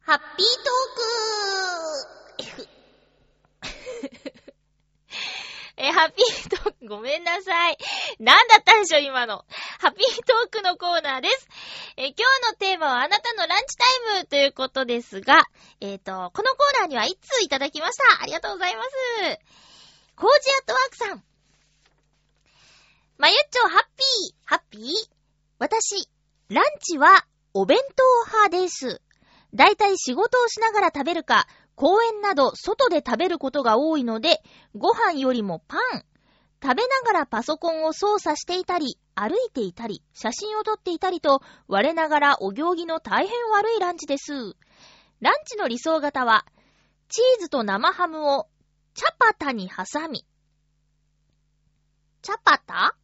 [0.00, 2.76] ハッピートーク
[5.78, 7.76] え、ハッピートーク、ごめんなさい。
[8.18, 9.44] なんだったんでしょ、今の。
[9.80, 11.48] ハッピートークのコーナーです。
[11.96, 13.84] え、今日のテーマはあなたのランチタ
[14.18, 15.44] イムということですが、
[15.80, 18.22] えっ、と、このコーナーには1通いただきました。
[18.22, 18.88] ありがとうございます。
[20.16, 21.24] コージアットワークさん。
[23.18, 25.15] まゆっちょ、ハッピー、ハッピー？
[25.58, 26.08] 私、
[26.50, 29.00] ランチはお弁当派です。
[29.54, 34.42] だいたい仕事をしながら食べるか、公園など外で食べることが多いので、
[34.74, 36.04] ご飯よりもパン。
[36.62, 44.32] 食べながらパソコンを操作していたり、歩いていたり、写真を撮っていたりと、我ながらお行儀の大変悪いランチです。
[45.20, 46.44] ランチの理想型は、
[47.08, 48.46] チーズと生ハムを
[48.94, 50.26] チャパタに挟み、
[52.20, 52.96] チャパタ？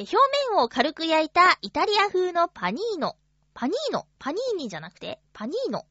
[0.00, 0.16] 表
[0.52, 3.16] 面を軽く焼いたイタリア風のパニーノ。
[3.54, 4.06] パニーノ？
[4.18, 5.86] パニーニじゃなくて、パニーノ。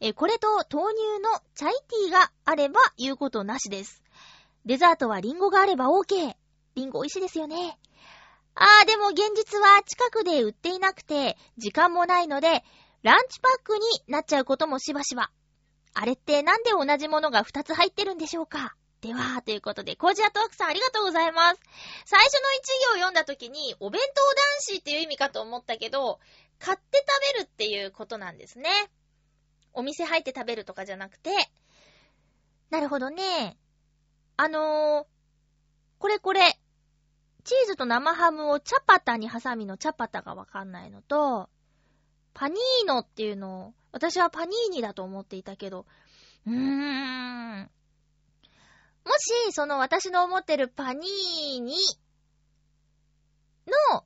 [0.00, 4.02] え、これと豆乳のチャイティーがあれば言うことなしです。
[4.64, 6.34] デザートはリンゴがあれば OK。
[6.74, 7.78] リンゴ美味しいですよね。
[8.54, 12.64] あー、でも現実は近くで売っていなくて、時間もないので、
[13.02, 15.30] ランチパックになっちゃうこともしばしば。
[15.92, 18.74] あれってなんで同じものが2つ入ってるんでしょうか？
[19.00, 21.60] では、ということで、コージアトークさんありがとうございます。
[22.04, 26.20] 最初の一行を読んだ時に、お弁当男子っていう意味かと思ったけど、
[26.58, 28.68] 買って食べるっていうことなんですね。
[29.72, 31.30] お店入って食べるとかじゃなくて。
[32.68, 33.56] なるほどね。
[34.36, 35.06] あのー、
[35.98, 36.58] これこれ、
[37.44, 41.48] チーズと生ハムをチャパタにハサミのチャパタがわかんないのと、
[42.34, 45.86] パニーノっていうのを、私はパニーニだと思っていたけど、
[46.46, 47.70] うーん。
[49.10, 51.74] もし、その私の思ってるパニーニ
[53.66, 54.04] の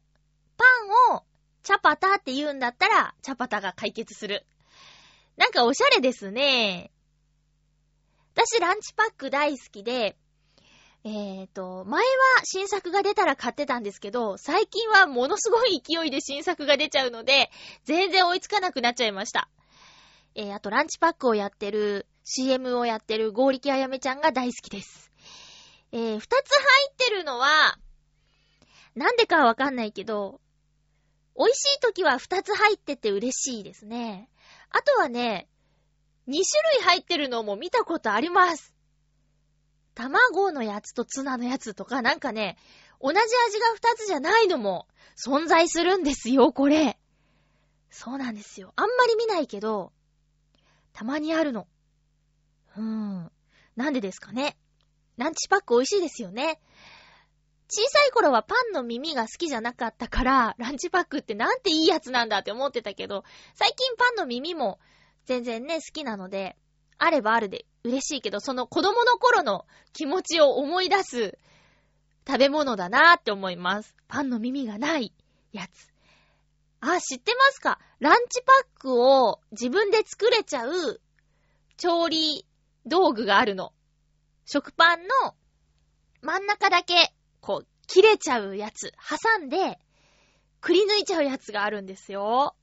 [0.57, 0.64] パ
[1.12, 1.25] ンを
[1.62, 4.47] チャパタって言うんだったら、チャパタが解決する。
[5.37, 6.90] なんかおしゃれですね。
[8.35, 10.17] 私ランチパック大好きで、
[11.05, 12.07] えっ、ー、と、前は
[12.45, 17.51] 新作が出たら買ってたんですけど、最近はものすごい勢いで新作が出ちゃうので、
[17.85, 19.51] 全然追いつかなくなっちゃいました。
[20.35, 25.13] えー、あとランチパックをやってる、CM をやってる合力あやめちゃんが大好きです。
[25.93, 27.79] えー、二つ入ってるのは、
[28.95, 30.41] なんでかわかんないけど、
[31.37, 34.31] 美味しい時は二つ入ってて嬉しいですね。
[34.71, 35.49] あとはね、
[36.27, 38.75] 二種類入ってるのも見たことあります。
[39.95, 42.57] 卵のやつとツナのやつとか、なんかね、
[43.01, 46.99] 同じ味が二つじゃないのも存在するんですよ、これ。
[47.91, 48.73] そうなんですよ。
[48.77, 49.93] あんまり見ないけど、
[50.93, 51.67] たまにあるの。
[52.77, 53.31] うん。
[53.77, 54.57] なんでですかね。
[55.17, 56.61] ランチパック美味しいですよね。
[57.69, 64.79] 小さい頃はパンの耳が好きじゃなかったから、ランチパックってなんていいやつなんだって思ってたけど、最近パンの耳も
[65.25, 66.57] 全然ね、好きなので、
[66.99, 71.39] あればあるで嬉しいけど、その子供の頃の気持ちを思い出す
[72.27, 73.95] 食べ物だなーって思います。
[74.09, 75.13] パンの耳がない
[75.53, 75.93] やつ。
[76.81, 77.79] あ、知ってますか？
[77.99, 81.01] ランチパックを自分で作れちゃう
[81.77, 82.47] 調理
[82.87, 83.73] 道具があるの。
[84.47, 85.35] 食パンの
[86.23, 89.79] 真ん中だけ、こう、切れちゃうやつ、挟んで、
[90.61, 92.57] くり抜いちゃうやつがあるんですよ。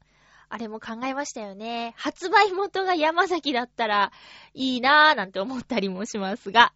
[0.49, 1.93] あれも考えましたよね。
[1.95, 4.11] 発売元が山崎だったら
[4.53, 6.73] いいなぁなんて思ったりもしますが。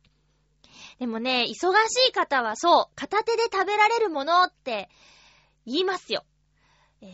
[1.00, 4.90] でもね、忙しい方はそう、片手で食べられるものって
[5.66, 6.24] 言いますよ。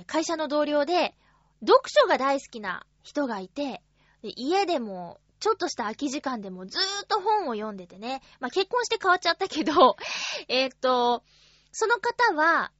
[0.05, 1.15] 会社の同僚で、
[1.61, 3.81] 読書が大好きな人がいて、
[4.21, 8.21] 家でもちょっとした空き時間でもずーっと本を読んでてね。
[8.39, 9.97] まあ、結婚して変わっちゃったけど、
[10.47, 11.23] えっと、
[11.71, 12.71] その方は、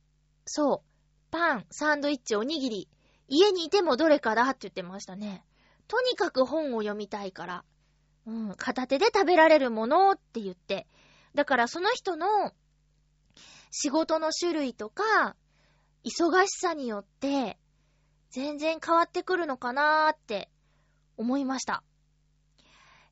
[0.45, 2.89] そう、パン、サンドイッチ、おにぎり、
[3.28, 5.43] 家にいてもどれかだって言ってましたね。
[5.88, 7.65] とにかく本を読みたいから。
[8.28, 10.88] うん、片手で食べられるものって言って。
[11.34, 12.54] だからその人の
[13.71, 15.36] 仕事の種類とか、
[16.04, 17.58] 忙しさによって、
[18.30, 20.52] 全然変わってくるのかなーって
[21.17, 21.84] 思いました。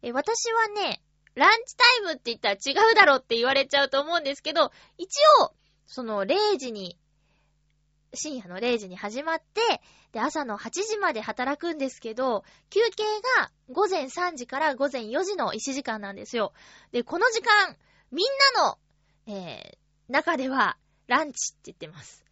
[0.02, 1.02] え、私はね、
[1.36, 5.10] ランチタイムって言ったら違うだろって言われちゃうと思うんですけど、一
[5.42, 5.54] 応、
[5.88, 6.98] その0時に
[8.14, 9.62] 深夜の0時に始まって、
[10.12, 13.04] で、朝の8時まで働くんですけど、休憩
[13.40, 16.54] が午前3時から午前4時の1時間なんですよ。
[16.92, 17.76] で、この時間、
[18.12, 18.78] みんなの、
[19.28, 22.26] えー、中では、ランチって言ってます。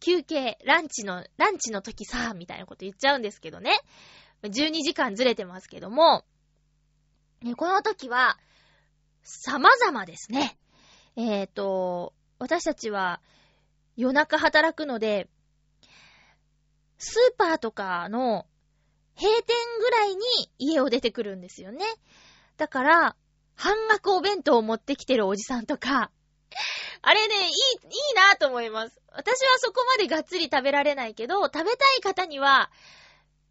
[0.00, 3.72] 休憩、ランチの、ランチの時さ、みたいなこと言っちゃうんですけどね。
[4.42, 6.24] 12時間ずれてますけども、
[7.56, 8.38] この時は、
[9.22, 10.58] 様々ですね。
[11.16, 13.20] えっ、ー、と、私たちは、
[13.96, 15.28] 夜中働くので、
[16.98, 18.46] スーパーとかの
[19.16, 20.24] 閉店ぐらいに
[20.58, 21.84] 家を出てくるんですよね。
[22.56, 23.16] だから、
[23.54, 26.10] 半額お弁当を持ってきてるおじさんとか、
[27.02, 29.00] あれね、いい、いいなと思います。
[29.12, 32.70] 私はそこまでがっつり食べられないけど、食べたい方には、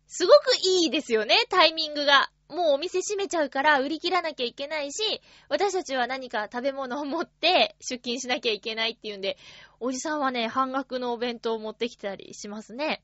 [0.07, 2.29] すごくいいですよね、タイミングが。
[2.49, 9.37] もうお店閉めちゃうから売り切らなきゃいけないし、私たちは何か食べ物を持って出勤しなきゃいけないっていうんで、
[9.79, 13.03] おじさんはね、半額のお弁当を持ってきたりしますね。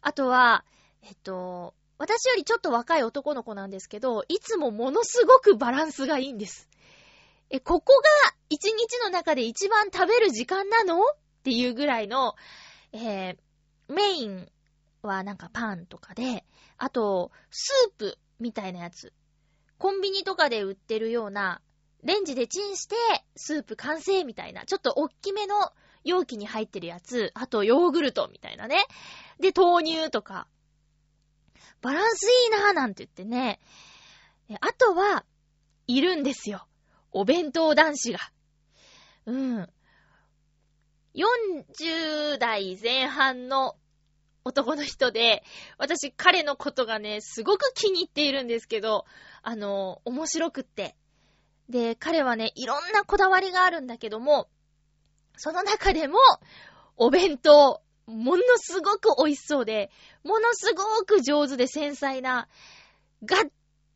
[0.00, 0.64] あとは、
[1.02, 6.68] えっと、私よりちょっと若い男の子なんですけど、いつもものすごくバランスがいいんです。
[7.50, 8.08] え、ここが
[8.48, 11.02] 一日の中で一番食べる時間なの？
[11.02, 12.36] っていうぐらいの、
[12.92, 13.36] えー、
[13.88, 14.48] メイン
[15.02, 16.44] はなんかパンとかで、
[16.78, 19.12] あと、スープみたいなやつ。
[19.78, 21.62] コンビニとかで売ってるような、
[22.02, 22.96] レンジでチンして、
[23.36, 25.72] スープ完成みたいな、ちょっとおっきめの
[26.04, 28.86] 容器に入ってるやつ、あとヨーグルトみたいなね。
[29.38, 30.48] で、豆乳とか。
[31.82, 33.60] バランスいいなぁなんて言ってね。
[34.60, 35.24] あとは、
[35.86, 36.66] いるんですよ。
[37.12, 38.18] お弁当男子が。
[39.26, 39.68] うん。
[41.14, 43.76] 40代前半の
[44.44, 45.42] 男の人で、
[45.78, 49.04] 私彼のことがね、すごく気に入っているんですけど、
[49.42, 50.96] あの、面白くって。
[51.68, 54.48] で、彼はね、いろんなこだわりがあるんだけども、
[55.36, 56.18] その中でも、
[56.96, 59.90] お弁当、ものすごく美味しそうで、
[60.24, 62.48] ものすごく上手で繊細な、
[63.24, 63.40] がっ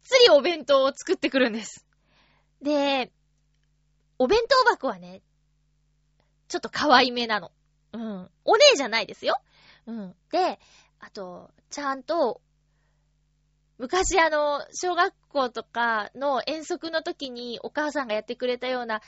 [0.05, 1.86] つりお弁当を作ってくるんです。
[2.62, 3.12] で、
[4.18, 5.22] お弁当箱はね、
[6.49, 7.51] ちょっと可愛めなの。
[7.92, 8.30] うん。
[8.45, 9.36] お姉じゃないですよ。
[9.87, 10.14] うん。
[10.30, 10.59] で、
[11.01, 12.41] あと、ちゃんと、
[13.78, 19.03] 昔あの、小学校とかの遠足の時にお母さんがやってくれたような、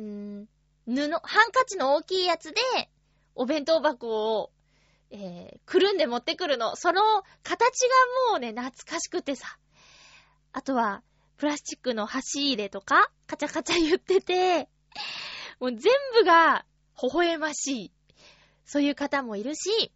[0.00, 0.46] ー、
[0.86, 2.60] 布、ハンカチの大きいやつで、
[3.34, 4.50] お弁当箱を、
[5.10, 6.74] えー、くるんで持ってくるの。
[6.74, 7.02] その
[7.42, 7.80] 形
[8.26, 9.58] がもうね、懐かしくてさ。
[10.52, 11.02] あとは、
[11.36, 14.68] プラスチックの箸入れとか、カチャカチャ言ってて、
[15.60, 16.64] もう全部が
[17.02, 17.92] 微笑ましい。
[18.64, 19.92] そういう方もいるし、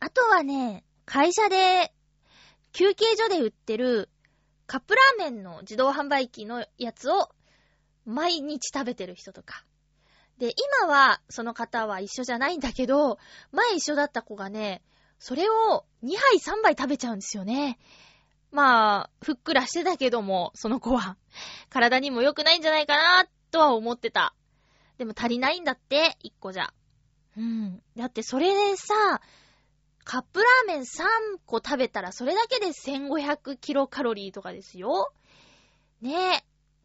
[0.00, 1.92] あとはね、会社で、
[2.72, 4.08] 休憩所で売ってる
[4.66, 7.28] カップラーメンの自動販売機のやつを
[8.06, 9.64] 毎日食べてる人とか。
[10.38, 13.18] で、今はその方は一緒じゃないんだけど、
[13.52, 14.82] 前一緒だった子がね、
[15.18, 17.78] それを2杯3杯食べちゃうんですよね。
[18.50, 21.16] まあ、ふっくらしてたけども、その子は。
[21.70, 24.34] 体にも良くないんじゃないかな、とは思ってた。
[24.98, 26.72] でも足りないんだって、1個じゃ。
[27.36, 27.82] うん。
[27.96, 29.20] だってそれでさ、
[30.04, 31.04] カップラーメン3
[31.46, 35.12] 個食べたらそれだけで1500キロカロリーとかですよ。
[36.00, 36.44] ねえ。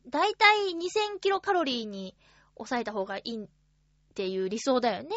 [0.09, 2.15] だいたい2000キロカロリーに
[2.55, 3.47] 抑えた方がいいっ
[4.13, 5.09] ていう理想だよね。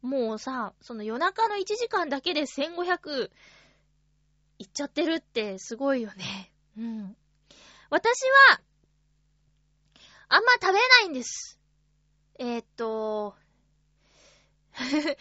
[0.00, 3.30] もうさ、その夜中の1時間だけで1500
[4.58, 6.52] いっちゃってるってすごいよね。
[6.78, 7.16] うん。
[7.90, 8.20] 私
[8.50, 8.60] は、
[10.28, 11.60] あんま食べないんです。
[12.44, 13.36] えー、っと、
[14.74, 15.14] これもね、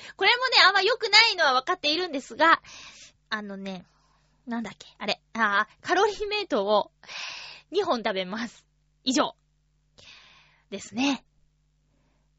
[0.66, 2.64] あんま良くないのは分かっているんですが、
[3.30, 3.86] あのね、
[4.48, 6.92] なんだっけ、あれ、あカロリーメイトを
[7.72, 8.66] 2本食べます。
[9.04, 9.36] 以上。
[10.72, 11.24] ですね。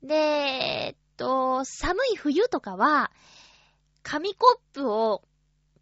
[0.02, 3.12] で、えっと、寒い冬とかは、
[4.02, 5.22] 紙コップを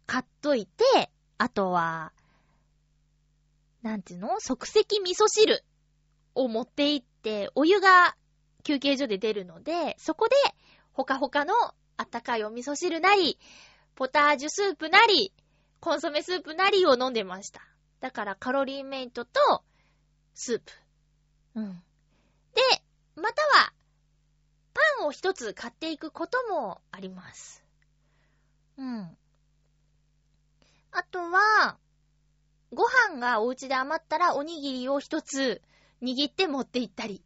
[0.05, 2.13] 買っといて、あとは、
[3.81, 4.39] なんていうの？
[4.39, 5.65] 即席味噌汁
[6.35, 8.15] を持って行って、お湯が
[8.61, 10.35] 休憩所で出るので、そこで、
[10.93, 11.53] ほかほかの
[11.97, 13.37] あったかいお味噌汁なり、
[13.95, 15.33] ポタージュスープなり、
[15.79, 17.61] コンソメスープなりを飲んでました。
[17.99, 19.63] だからカロリーメイトと
[20.33, 20.71] スープ。
[21.55, 21.83] うん。
[22.53, 22.61] で、
[23.15, 23.73] または、
[24.73, 27.63] パンを一つ買っていくこともあります。
[28.77, 29.17] うん。
[30.91, 31.77] あとは、
[32.73, 35.61] ご飯がお家で余ったらおにぎりを一つ
[36.01, 37.21] 握って持って行ったり。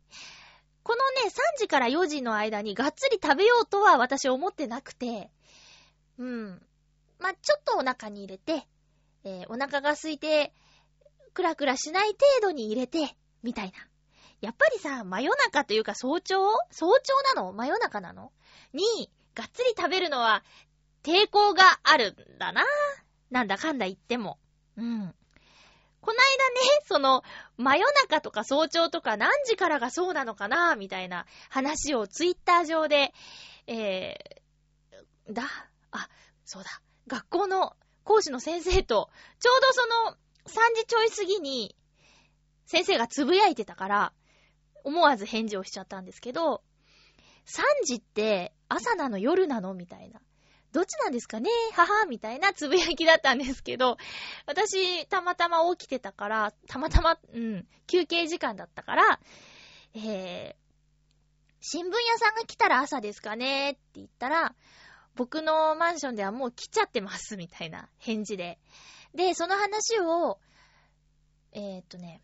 [0.86, 5.32] このね、3時から4時の間にがっつり食べようとは私思ってなくて、
[6.20, 6.62] うん。
[7.18, 8.68] まあ、ちょっとお腹に入れて、
[9.24, 10.54] えー、お腹が空いて、
[11.34, 13.74] クラクラしない程度に入れて、みたいな。
[14.42, 16.36] やっぱりさ、真夜中というか早朝？
[16.70, 17.52] 早朝なの？
[17.52, 18.32] 真夜中なの？
[18.72, 20.44] に、がっつり食べるのは
[21.02, 22.64] 抵抗があるんだな。
[23.32, 24.38] なんだかんだ言っても。
[24.78, 25.16] うん。
[26.06, 27.24] こないだね、 その、
[27.58, 33.14] 真夜中とか早朝とか何時からがそうなのかな、みたいな話をツイッター上で、
[33.68, 35.44] えー、だ、
[35.92, 36.10] あ、
[36.46, 41.76] そうだ、学校の講師の先生と、ちょうどその、3時ちょい過ぎに、
[42.66, 44.14] 先生がつぶやいてたから、
[44.84, 46.64] 思わず返事をしちゃったんですけど、
[47.48, 49.18] 3時って朝なの？
[49.18, 49.74] 夜なの？
[49.74, 50.22] みたいな。
[50.76, 51.50] どっちなんですかね？
[51.72, 53.96] 母みたいなつぶやきだったんですけど、
[54.46, 59.20] 私、たまたま起きてたから、たまたま、うん、休憩時間だったから、
[59.94, 60.56] えー、
[61.62, 63.72] 新聞屋さんが来たら朝ですかね？
[63.72, 64.54] って言ったら、
[65.16, 68.60] 僕のマンションではもう来ちゃってます、みたいな返事で。
[69.14, 70.40] で、その話を、
[71.54, 72.22] えー、っとね、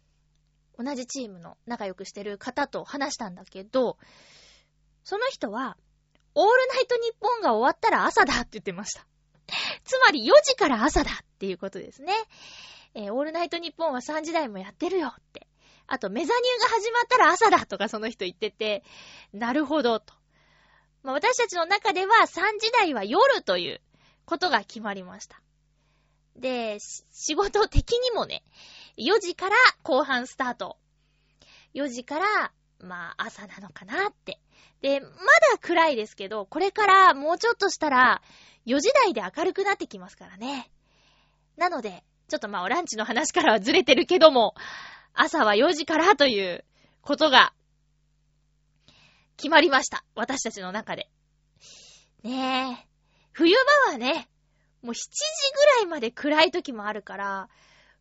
[0.78, 3.98] 同じチームの仲良くしてる方と話したんだけど、
[5.06, 5.78] その人は、
[6.36, 9.06] オールナイトニッポンが終わったら朝だって言ってました。
[9.84, 12.14] つまり4時から朝だっていうことですね。
[12.94, 15.48] えー、オールナイトニッポンは3時台もやってるよって。
[15.88, 18.84] あと、メザニューが始まったら朝だとかその人言ってて、
[19.34, 20.14] なるほどと。
[21.04, 23.82] まあ、私たちの中では3時台は夜という
[24.26, 25.42] ことが決まりました。
[26.38, 28.44] で、仕事的にもね、
[28.98, 30.78] 4時から後半スタート。
[31.74, 32.54] 4時から、
[32.84, 34.40] まあ朝なのかなって。
[34.82, 35.14] で、まだ
[35.60, 38.22] 暗いですけど、これからもうちょっとしたら、
[38.66, 40.70] 4時台で明るくなってきますからね。
[41.58, 44.56] なので、ちょっとまあランチの話からはずれてるけども、
[45.14, 46.64] 朝は4時からという
[47.02, 47.54] ことが、
[49.38, 50.06] 決まりました。
[50.16, 51.10] 私たちの中で。
[52.24, 52.88] ねえ。
[53.32, 53.56] 冬
[53.88, 54.30] 場はね、
[54.82, 55.00] もう7時
[55.54, 57.50] ぐらいまで暗い時もあるから、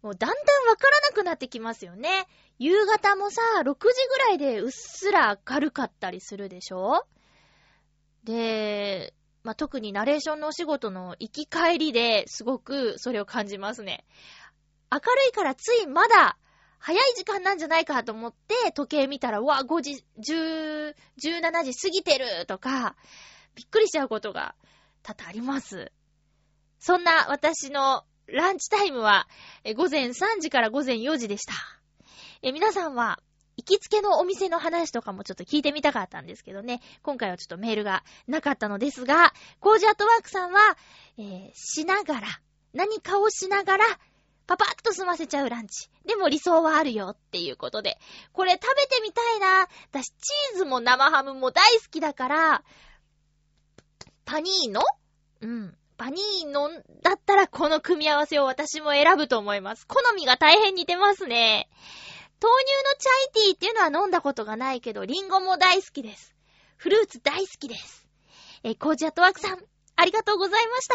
[0.02, 0.34] もうだんだ
[0.64, 2.26] んわからなくなってきますよね。
[2.58, 7.06] 夕方もさ、6時ぐらいでうっすら明るかったりするでしょ？
[8.24, 14.04] で、まあ、特にナレーションのお仕事の行き帰りですごくそれを感じますね。
[14.90, 16.36] 明るいからついまだ
[16.78, 22.96] 早い時間なんじゃないかと思って時計見たら、うわ、5時、10、17時過ぎてるとか、
[23.54, 24.54] びっくりしちゃうことが
[25.02, 25.92] 多々あります。
[26.78, 29.28] そんな私のランチタイムは、
[29.76, 31.52] 午前3時から午前4時でした。
[32.42, 33.20] え、皆さんは、
[33.56, 36.80] 行きつけのお店の話とかもちょっと聞いてみたかったんですけどね。
[37.02, 40.60] 今回はちょっとメールがなかったのですが、コージアットワークさんは、
[41.18, 42.28] えー、しながら、
[42.72, 43.84] 何かをしながら、
[44.46, 45.90] パパッと済ませちゃうランチ。
[46.06, 47.98] でも理想はあるよっていうことで。
[48.32, 49.68] これ食べてみたいな。
[49.90, 52.64] 私チーズも生ハムも大好きだから、
[54.24, 54.82] パニーノ？
[55.42, 55.76] うん。
[56.00, 56.70] パニーノ
[57.02, 59.86] だったらこの組み合わせを私も選ぶと思います。
[59.86, 61.68] 好みが大変似てますね。
[62.40, 66.34] 豆乳のチャイティーっていうのは飲んだことがないけど、リンゴも大好きです。
[66.78, 68.06] フルーツ大好きです。
[68.62, 69.58] えコージアトワークさん、
[69.94, 70.94] ありがとうございました。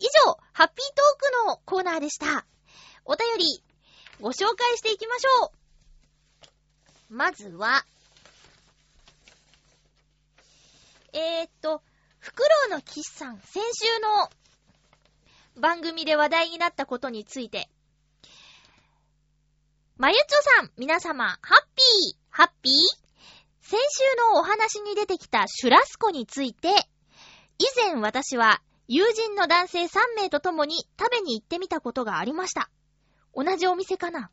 [0.00, 2.44] 以上、ハッピートークのコーナーでした。
[3.06, 3.64] お便り、
[4.20, 5.46] ご紹介していきましょ
[7.08, 7.14] う。
[7.14, 7.86] まずは、
[11.14, 11.80] えー、っと、
[12.26, 17.68] フクロウのキスさん、先週の番組で話題になったことについて。
[19.96, 20.22] まゆちょ
[20.58, 22.74] さん、皆様、ハッピー、ハッピー？
[23.60, 26.70] 先週のお話に出てきたシュラスコについて、
[27.60, 32.68] 以前私は友人の男性3名と共に食べに行ってみたことがありました。
[33.36, 34.32] 同じお店かな？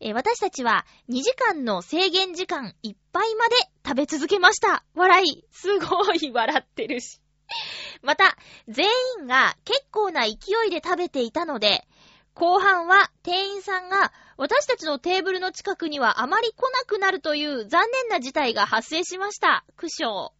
[0.00, 3.54] えー、私たちは2時間の制限時間いっぱいまで
[3.86, 4.84] 食べ続けました。
[4.94, 5.44] 笑い。
[5.50, 7.20] すごい笑ってるし。
[8.02, 8.36] また、
[8.68, 8.86] 全
[9.20, 10.32] 員が結構な勢
[10.66, 11.86] いで食べていたので、
[12.34, 19.64] 後半は店員さんが私たちのテーブルの近くにはあまり来なくなるという残念な事態が発生しました。
[19.76, 20.30] 苦笑。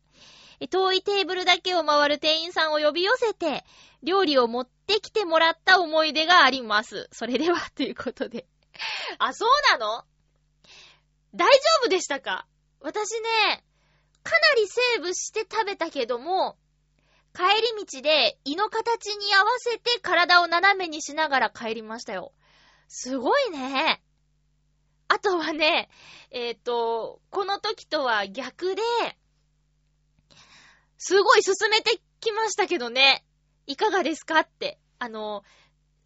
[0.69, 3.65] 遠いテーブルだけを回る店員さんを呼び寄せて、
[4.03, 7.09] 料理を持ってきてもらった思い出があります。
[7.13, 8.47] それでは、ということで。
[9.19, 10.05] あ、そうなの？
[11.35, 12.47] 大丈夫でしたか？
[12.81, 13.65] 私ね、
[14.23, 16.57] かなりセーブして食べたけども、
[17.35, 22.33] 帰り道で胃の形に合わせて体を斜めにしながら帰りましたよ。
[22.89, 24.03] すごいね。
[25.07, 25.89] あとはね、
[26.31, 28.83] えっ、ー、と、この時とは逆で、
[30.99, 33.25] すごい進めてきましたけどね。
[33.67, 34.41] いかがですか？
[34.41, 34.79] って。
[34.99, 35.45] あの、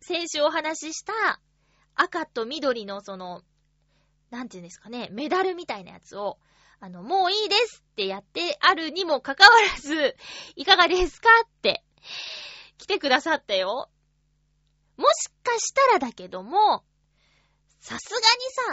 [0.00, 1.40] 先週お話しした
[1.95, 3.42] 赤と緑のその、
[4.30, 6.38] なんていうんですかね、メダルみたいなやつを、
[6.80, 10.16] あの、もういいですってやってあるにもかかわらず、
[10.57, 11.84] いかがですかって、
[12.78, 13.90] 来てくださったよ。
[14.97, 16.84] もしかしたらだけども、
[17.80, 18.24] さすがに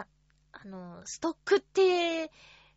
[0.03, 0.07] さ、
[0.51, 2.31] あの、ストックって、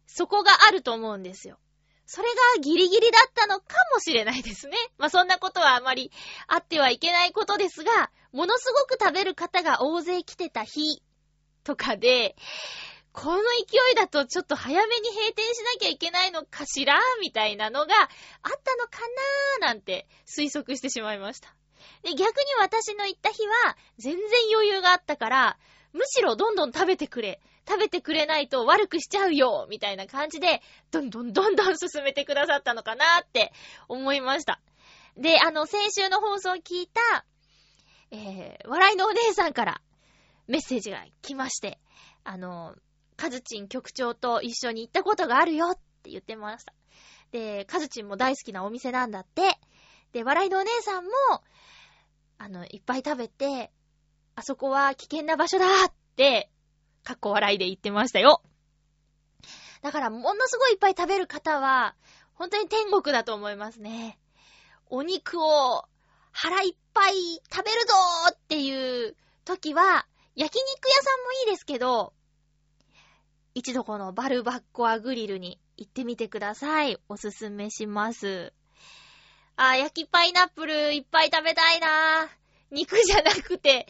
[0.07, 1.59] そこがあると思うんですよ。
[2.07, 4.77] それがギリギリだったのかもしれないですね。
[4.99, 6.13] まあ、そんなことはあまり
[6.47, 11.01] あってはいけないことですが、ものすごく食べる方が大勢来てた日
[11.63, 12.35] とかで、
[13.13, 18.11] この勢いだとちょっと早めに閉店しなきゃいけないのかしらみたいなのがあっ
[18.63, 18.99] たのか
[19.61, 21.55] なーなんて推測してしまいました。
[22.03, 24.23] で、逆に私の行った日は全然
[24.53, 25.59] 余裕があったから、
[25.93, 27.41] むしろどんどん食べてくれ。
[27.67, 30.61] 食べてくれないと悪くしちゃうよみたいな感じで、
[30.91, 33.53] どんどんどんどん進めてくださったのかなって
[33.89, 34.61] 思いました。
[35.17, 37.25] で、あの、先週の放送を聞いた、
[38.17, 39.81] えー、笑いのお姉さんから
[40.47, 41.81] メッセージが来まして、
[42.23, 42.77] あの、
[43.17, 46.73] カズチン局長と一緒に行ったことがあるよって言ってました。
[47.33, 49.59] で、カズチンも大好きなお店なんだって。
[50.13, 51.11] で、笑いのお姉さんも、
[52.39, 53.73] あの、いっぱい食べて、
[54.37, 56.51] あそこは危険な場所だって、
[57.03, 58.43] かっこ笑いで言ってましたよ。
[59.83, 61.97] だから、ものすごいいっぱい食べる方は、
[62.35, 64.19] 本当に天国だと思いますね。
[64.89, 65.85] お肉を
[66.37, 67.15] 腹いっぱい
[67.51, 69.15] 食べるぞーっていう
[69.45, 70.05] 時は、
[70.35, 72.13] 焼肉屋さんもいいですけど、
[73.55, 76.99] 一度このバルバッコアグリルに行ってみてください。
[77.09, 78.53] おすすめします。
[79.55, 82.29] あ、焼きパイナップルいっぱい食べたいな
[82.73, 83.87] 肉じゃなくて、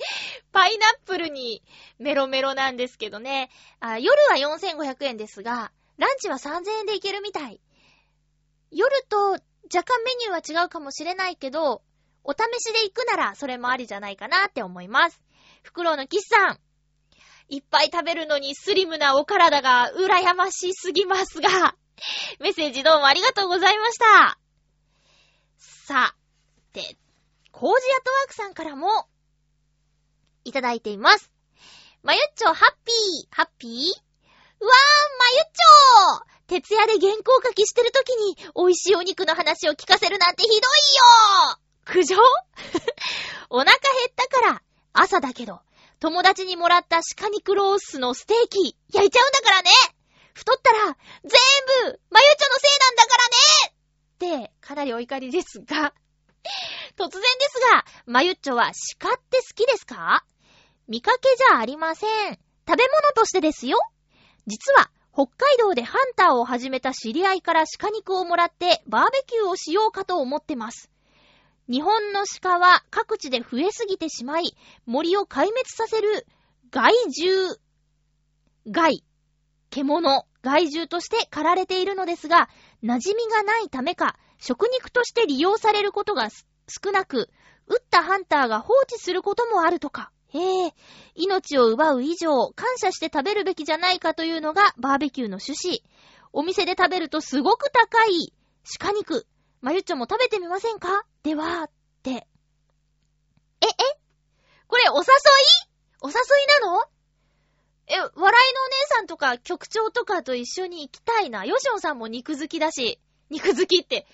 [0.53, 1.63] パイナップルに
[1.99, 3.49] メロメロなんですけどね。
[3.81, 7.63] あ夜は4500円ですが、ランチは3000円でいけるみたい。
[8.71, 9.31] 夜と
[9.75, 11.81] 若干メニューは違うかもしれないけど、
[12.25, 15.21] お試しで行くならそれもありじゃないかなって思います。
[15.63, 16.59] フクロウのキスさん。
[17.49, 21.77] いっぱい食べるのにスリムなお体が羨ましすぎますが、
[22.41, 24.39] メッセージどうもありがとうございました。
[25.59, 26.17] さあ、
[26.73, 26.97] で、
[27.53, 29.07] コージアトワークさんからも、
[30.45, 31.31] いただいています。
[32.03, 33.71] まゆっちょ、ハッピー、ハッピー？
[33.71, 42.17] うわー、まゆっちょ徹夜で原稿書きしてるときに、美味しいお肉の話を聞かせるなんてひどいよ苦情？
[43.51, 43.77] お腹減
[44.11, 44.63] ったから、
[44.93, 45.61] 朝だけど、
[46.01, 49.71] 友達にもらった鹿肉ロースのステーキ、焼いちゃうんだからね
[50.35, 53.17] 太ったら、全部、まゆちょのせいなんだか
[54.21, 55.93] らねって、かなりお怒りですが、
[56.97, 60.25] 突然ですが、まゆっちょは鹿って好きですか？
[60.89, 62.39] 見かけじゃありません。
[62.69, 63.79] 食べ物としてですよ。
[64.47, 70.91] 実は、北海道でハンターを始めた知り合いから鹿肉をもらってバーベキューをしようかと思ってます。
[71.69, 74.57] 日本の鹿は各地で増えすぎてしまい、
[74.87, 76.27] 森を壊滅させる
[76.71, 77.57] 害獣、
[78.71, 79.03] 害、
[79.71, 82.49] 獣、害獣として狩られているのですが、
[82.83, 87.31] 馴染みがないためか、食肉として利用されることが少なく、
[87.67, 90.11] 撃ったハンターが放置することもあるとか。
[90.29, 90.75] へえ、
[91.15, 95.83] 命を奪う以上、感謝して食べるべきじゃないかというのがバーベキューの趣旨。
[96.33, 98.35] お店で食べるとすごく高い
[98.81, 99.27] 鹿肉。
[99.63, 101.05] まゆっちょも食べてみませんか？
[101.25, 101.71] では、っ
[102.03, 102.11] て。
[102.11, 102.17] え、
[103.67, 103.71] え？
[104.69, 105.07] これお誘い？
[106.03, 106.17] お誘い
[106.61, 106.83] なの？
[107.87, 108.41] え、笑いのお姉
[108.89, 111.47] さんとか局長とかと一緒に行きたいな。
[111.47, 113.01] ヨシオンさんも肉好きだし、
[113.31, 114.07] 肉好きって。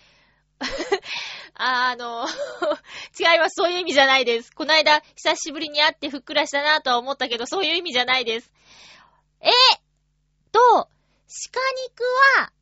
[1.54, 2.28] あの、
[3.18, 3.54] 違います。
[3.56, 4.52] そういう意味じゃないです。
[4.52, 8.52] この間、久しぶりに会ってふっくらしたなとは思ったけど、そういう意味じゃないです。
[9.40, 9.50] え
[10.52, 10.88] と、鹿
[11.88, 12.04] 肉
[12.38, 12.52] は、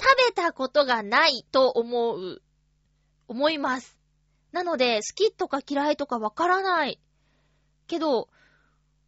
[0.00, 2.42] 食べたことがないと思う、
[3.32, 3.98] 思います。
[4.52, 7.00] なので、好きとか嫌いとかわからない。
[7.86, 8.28] けど、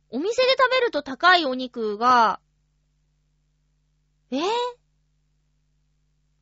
[0.08, 2.40] お店で食べると高いお肉が、
[4.30, 4.40] えー、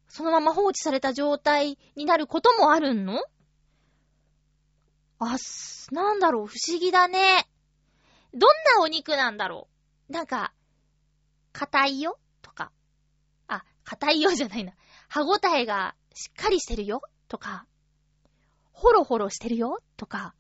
[0.07, 3.19] そのまま放置された状態になることもあるの？
[5.19, 5.37] あ、
[5.91, 7.49] なんだろう、不思議だね。
[8.33, 9.69] どんなお肉なんだろ
[10.09, 10.13] う？
[10.13, 10.53] なんか、
[11.53, 12.19] 硬いよ？
[12.41, 12.71] とか。
[13.49, 14.73] あ硬いよじゃないな。
[15.09, 17.03] 歯ごたえがしっかりしてるよ？
[17.29, 17.67] とか、
[18.73, 19.79] ホロホロしてるよ？
[19.97, 20.35] とか、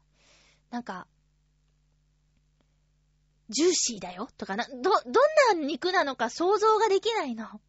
[0.70, 1.06] なんか、
[3.48, 4.28] ジューシーだよ？
[4.36, 4.92] とかな、ど、どん
[5.58, 7.60] な肉なのか想像ができないな。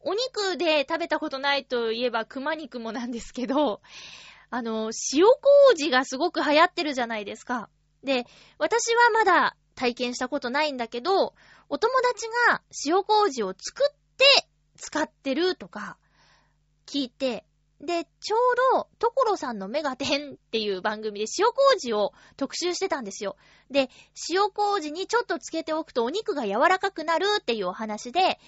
[0.00, 3.80] お肉で食べたことないといえば熊肉もなんですけど、
[4.50, 5.24] あの、塩
[5.70, 7.70] 麹がすごく流行ってるじゃないですか。
[8.02, 8.26] で、
[8.58, 11.34] 私はまだ体験したことないんだけど、
[11.68, 15.96] お友達が塩麹を作って使ってるとか
[16.84, 17.46] 聞いて、
[17.82, 23.36] で、ちょうど、ところさんのメガテンっていう番組で塩麹を特集してたんですよ。
[23.70, 23.90] で、
[24.30, 28.38] 塩麹にちょっとつけておくとお肉が柔らかくなるっていうお話で、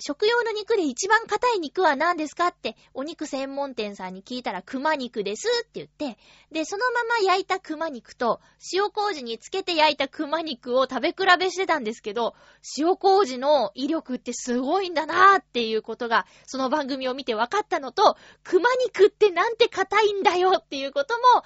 [0.00, 6.18] 食用の肉で一番硬い肉は何ですかって、お肉専門店さんに聞いたら熊肉ですって言って、
[6.52, 8.40] で、そのまま焼いた熊肉と、
[8.72, 12.36] 塩麹につけて焼いた熊肉を食べ比べしてたんですけど、
[12.78, 21.42] 塩麹の威力ってすごいんだなーっていうことが、その番組を見て分かったのと、熊肉ってなんて硬いんだよっていうことも、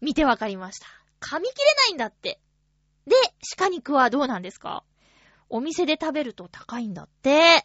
[0.00, 0.86] 見て分かりました。
[1.20, 2.38] 噛み切れないんだって。
[3.06, 3.16] で、
[3.56, 4.84] 鹿肉はどうなんですか？
[5.54, 7.30] お店で食べると高いんだって。
[7.30, 7.64] え、な、なん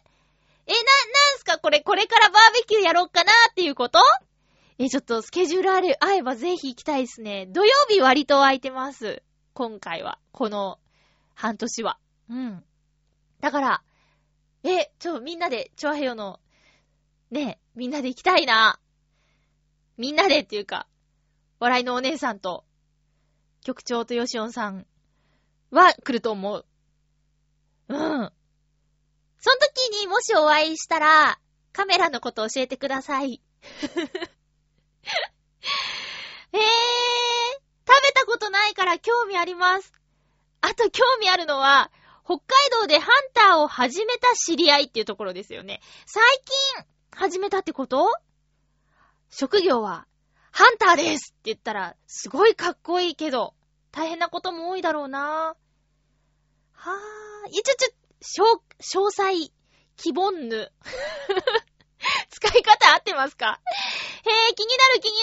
[1.38, 1.58] すか？
[1.58, 3.98] これ、これからバーベキューやろうかなっていうこと？
[4.78, 7.46] え、ちょっとスケジュールある、合えばぜひ行きたいですね。
[7.46, 9.24] 土曜日割と空いてます。
[9.54, 10.20] 今回は。
[10.30, 10.78] この、
[11.34, 11.98] 半年は。
[12.28, 12.64] うん。
[13.40, 13.82] だから、
[14.62, 16.38] え、ちょ、みんなで、チョアヘヨの
[17.32, 18.78] ね、みんなで行きたいな。
[19.96, 20.86] みんなでっていうか、
[21.58, 22.64] 笑いのお姉さんと、
[23.64, 24.86] 局長とヨシオンさん
[25.72, 26.64] は来ると思う。
[27.90, 28.32] うん。
[29.38, 31.40] その時にもしお会いしたら、
[31.72, 33.40] カメラのこと教えてください。
[36.52, 36.60] えー、
[37.86, 39.92] 食べたことないから興味あります。
[40.60, 41.90] あと興味あるのは、
[42.24, 45.80] 北海道でハンターを始めた知り合いっていうところですよね。
[46.06, 46.22] 最
[46.76, 48.12] 近始めたってこと？
[49.30, 50.06] 職業は、
[50.52, 53.54] ハンターですって言ったら、すごいかっこいいけど、
[53.90, 55.56] 大変なことも多いだろうな
[56.72, 57.74] はぁ、いや、ちょ、
[58.20, 59.50] ちょ、詳細、
[59.96, 60.72] 希望ぬ。
[62.30, 63.60] 使い方合ってますか？
[64.24, 65.18] へぇ、気になる気に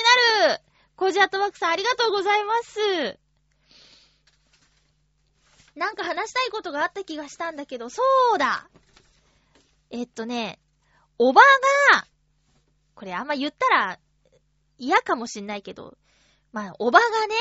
[0.47, 0.61] なる
[0.95, 3.19] コージアットワークさんありがとうございます。
[5.75, 8.01] なんか話したいことがあった気がしたんだけど、そ
[8.35, 8.67] うだ
[9.91, 10.59] えっとね、
[11.19, 11.41] おば
[11.91, 12.07] が、
[12.95, 13.99] これあんま言ったら
[14.77, 15.97] 嫌かもしんないけど、
[16.51, 17.35] まあ、おばがね、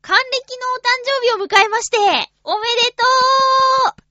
[0.00, 0.22] 還暦
[0.58, 1.98] のお誕生日を迎えまして、
[2.44, 3.04] おめでと
[3.96, 4.08] う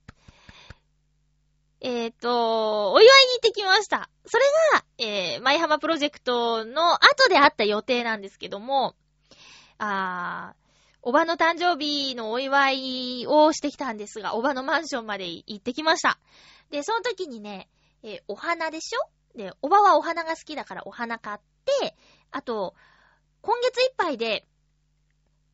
[1.80, 4.10] えっ、ー、と、お祝いに行ってきました。
[4.26, 8.96] それが、えー、舞浜プロジェクトの後であった予定なんですけども、
[9.78, 10.56] あー、
[11.02, 16.18] おばの誕生日のお祝いをしてきたんですが、おばのマンションまで行ってきました。
[16.70, 17.68] で、その時にね、
[18.02, 19.38] えー、お花でしょ？
[19.38, 21.96] で、おばはお花が好きだからお花買って、
[22.32, 22.74] あと、
[23.40, 24.44] 今月いっぱいで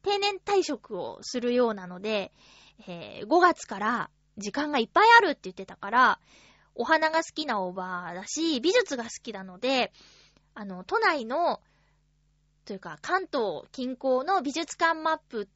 [0.04, 2.32] 定年退職をするようなので、
[2.86, 6.20] えー、5月から時間がいっぱいあるって言ってたから、
[6.74, 9.92] お花が好きなおばだし、美術が好きなので、
[10.54, 11.60] あの、都内の、
[12.64, 15.48] というか、関東近郊の美術館マップ、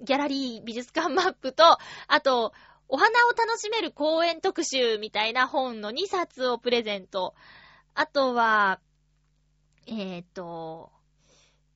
[0.00, 1.78] ギャラリー美術館マップと、
[2.08, 2.52] あと、
[2.88, 7.34] お花を楽しめる公園特集みたいな本の2冊をプレゼント。
[7.94, 8.80] あとは、
[9.86, 10.92] えっ、ー、と、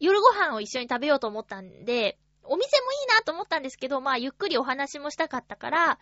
[0.01, 5.99] 夜ご飯を一緒に食べようと思ったんで、お店もいいなと思ったんですけど、まあ、ゆっくりお話もしたかったから、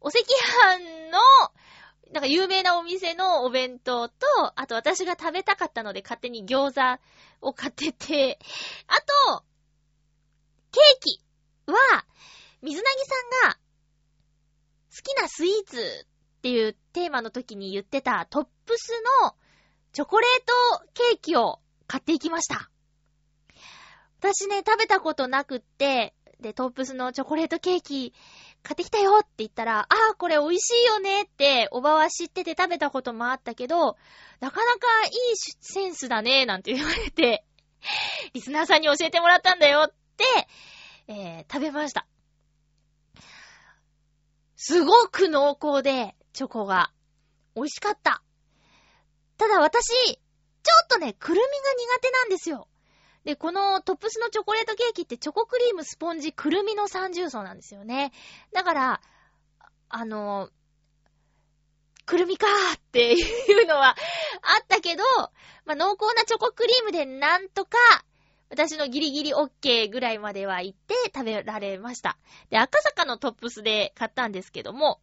[0.00, 1.18] お赤飯の、
[2.12, 4.26] なんか有名なお店のお弁当と、
[4.56, 7.00] あと私が食べたかったので勝手に餃子
[7.40, 8.38] を買ってて、
[8.86, 8.94] あ
[9.28, 9.44] と、
[10.72, 11.20] ケーキ
[11.70, 12.04] は、
[12.62, 13.58] 水なぎさんが、
[14.90, 16.06] 好きなスイーツ
[16.38, 18.92] っていうテーマの時に言ってたトップス
[19.22, 19.34] の
[19.92, 22.70] チョコレートケーキを買っていきました。
[24.24, 28.14] 私ね、食べたことなくって、で、トップスのチョコレートケーキ
[28.62, 33.98] 買ってきたよって言ったら、ああ、これ美味しいよねって、おばは知ってて食べたこともあったけど、
[34.40, 37.44] なかなかいいセンスだね、なんて言われて、
[38.32, 40.24] リスナーさんに教えてもらったんだよって、
[41.08, 42.06] えー、食べました。
[44.56, 46.90] すごく濃厚で、チョコが。
[47.54, 48.22] 美味しかった。
[49.36, 50.16] ただ私、ちょ
[50.84, 51.46] っとね、くるみが
[51.94, 52.68] 苦手なんですよ。
[53.24, 58.12] で、このトップスのチョコレートケーキってチョコクリーム、スポンジ、くるみの三重奏なんですよね。
[58.52, 59.00] だから、
[59.88, 60.50] あの、
[62.04, 63.92] くるみかーっていうのはあ
[64.62, 65.04] ったけど、
[65.64, 67.78] まあ、濃厚なチョコクリームでなんとか、
[68.50, 72.18] 私のギリギリオッケーぐらいまでは行って食べられました。
[72.50, 75.00] で、赤坂のトップスで買ったんですけども、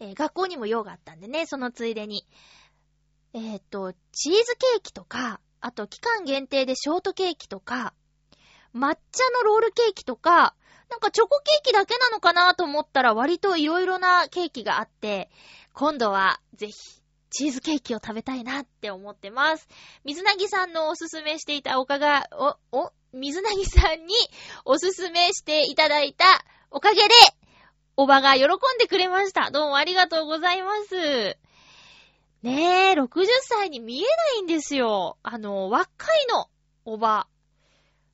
[0.00, 2.26] えー、学校にも用があったんでね、そのついでに。
[3.32, 7.92] えー、っと、チーズケーキとか、あと期間限定でショートケーキとか、
[8.72, 10.54] 抹茶のロールケーキとか、
[10.88, 15.28] なんかチョコケーキだけなのかなと思ったら割と色々なケーキがあって、
[15.72, 16.74] 今度はぜひ
[17.30, 19.66] チーズケーキを食べたいなって思ってます。
[20.04, 22.28] 水なぎさんのおすすめしていたおかが、
[22.70, 24.14] お、お、水なぎさんに
[24.64, 26.24] おすすめしていただいた
[26.70, 27.08] おかげで、
[27.96, 28.48] おばが喜ん
[28.78, 29.50] でくれました。
[29.50, 31.36] どうもありがとうございます。
[32.42, 35.18] ねえ、60歳に見えないんですよ。
[35.22, 36.48] あの、若いの、
[36.84, 37.28] おば。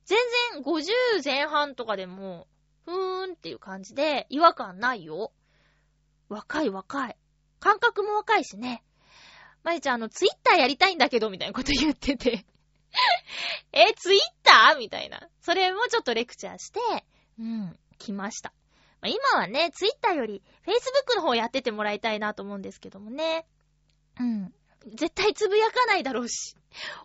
[0.05, 0.17] 全
[0.53, 0.91] 然50
[1.23, 2.47] 前半とかでも、
[2.85, 5.31] ふーんっていう感じで、違和感ないよ。
[6.29, 7.17] 若い若い。
[7.59, 8.83] 感覚も若いしね。
[9.63, 12.45] まゆちゃん、あの、ツイッターやりたいんだけど、みたいなこと言ってて
[13.71, 14.77] え、ツイッター？
[14.77, 15.29] みたいな。
[15.41, 16.79] それもちょっとレクチャーして、
[17.39, 18.53] うん、来ました。
[19.01, 23.45] まあ、今はね、ツイッターより、フェイスブックの方やっててもらいたいなと思うんですけどもね。
[24.19, 24.53] うん。
[24.95, 26.55] 絶対つぶやかないだろうし。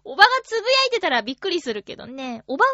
[0.05, 2.43] おばがつぶやいてたらびっくりするけどね。
[2.47, 2.71] おばは、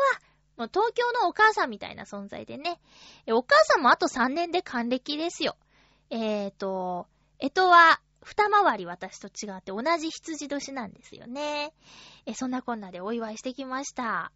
[0.56, 2.80] もう東京のお母さんみたいな存在でね。
[3.26, 5.56] えお母さんもあと3年で還暦ですよ。
[6.10, 7.06] えーと、
[7.40, 11.74] えとは、二回り私と違って同じ羊年なんですよね。
[12.24, 14.32] え、そんなこんなでお祝いしてきました。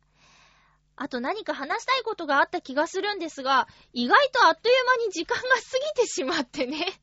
[0.96, 5.48] あと何か話したいことがあった気がするんですが、意外とあっという間に時間が過
[5.96, 7.00] ぎてしまってね。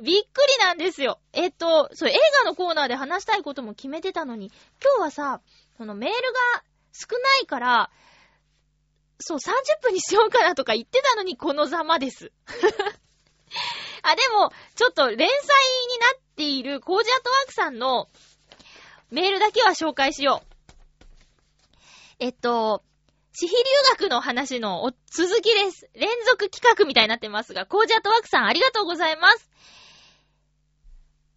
[0.00, 1.18] びっくりなんですよ。
[1.32, 5.40] えっと、そう、映画のコーナーで話したいことも決めてたのに、今日はさ、
[5.76, 7.90] そのメールが少ないから、
[9.20, 12.30] そう、30分にしようかなとか言ってたのにこのざまです。
[14.02, 18.08] あ、でも、ちょっと連載になっているコージアットワークさんの
[19.10, 20.58] メールだけは紹介しよう。
[22.20, 22.82] えっと、
[23.32, 23.64] 私費留
[24.06, 25.88] 学の話の続きです。
[25.94, 29.48] 連続企画みたいになってますが、コージアットワークさんありがとうございます。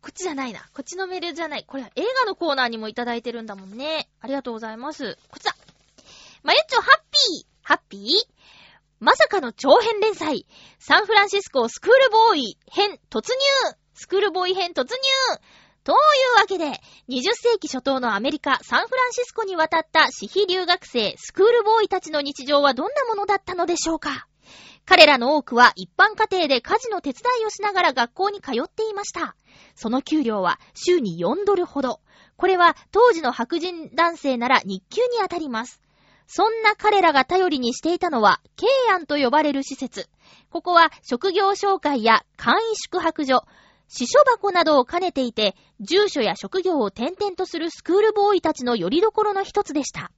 [0.02, 0.62] こっちじゃないな。
[0.74, 1.64] こっちのメールじゃない。
[1.66, 4.10] これは映画のコーナーにもいただいてるんだもんね。
[4.20, 5.16] ありがとうございます。
[5.30, 5.56] こっちだ。
[6.44, 8.02] まゆっちょハッピーハッピー？
[9.00, 10.48] まさかの長編連載。
[10.80, 14.88] サンフランシスコスクールボーイ編突入スクールボーイ編突入
[15.84, 16.66] というわけで、
[17.10, 24.28] 20世紀初頭のアメリカ、サンフランシスコに渡った私費留学生、スクールボーイたちの日常はどんなものだったのでしょうか？
[24.86, 29.36] 彼らの多くは一般家庭で家事の手伝いをしながら学校に通っていました。
[29.76, 32.02] その給料は週に4ドルほど。
[32.36, 35.82] これは当時の白人男性なら日給にあたります。
[36.34, 40.10] そんな彼らが頼りにしていたのは、ケイアンと呼ばれる施設。
[40.50, 43.44] ここは職業紹介や簡易宿泊所、
[43.90, 50.10] 司書箱などを兼ねていて、住所や職業を転々とするスクールボーイたちの拠り所の一つでした。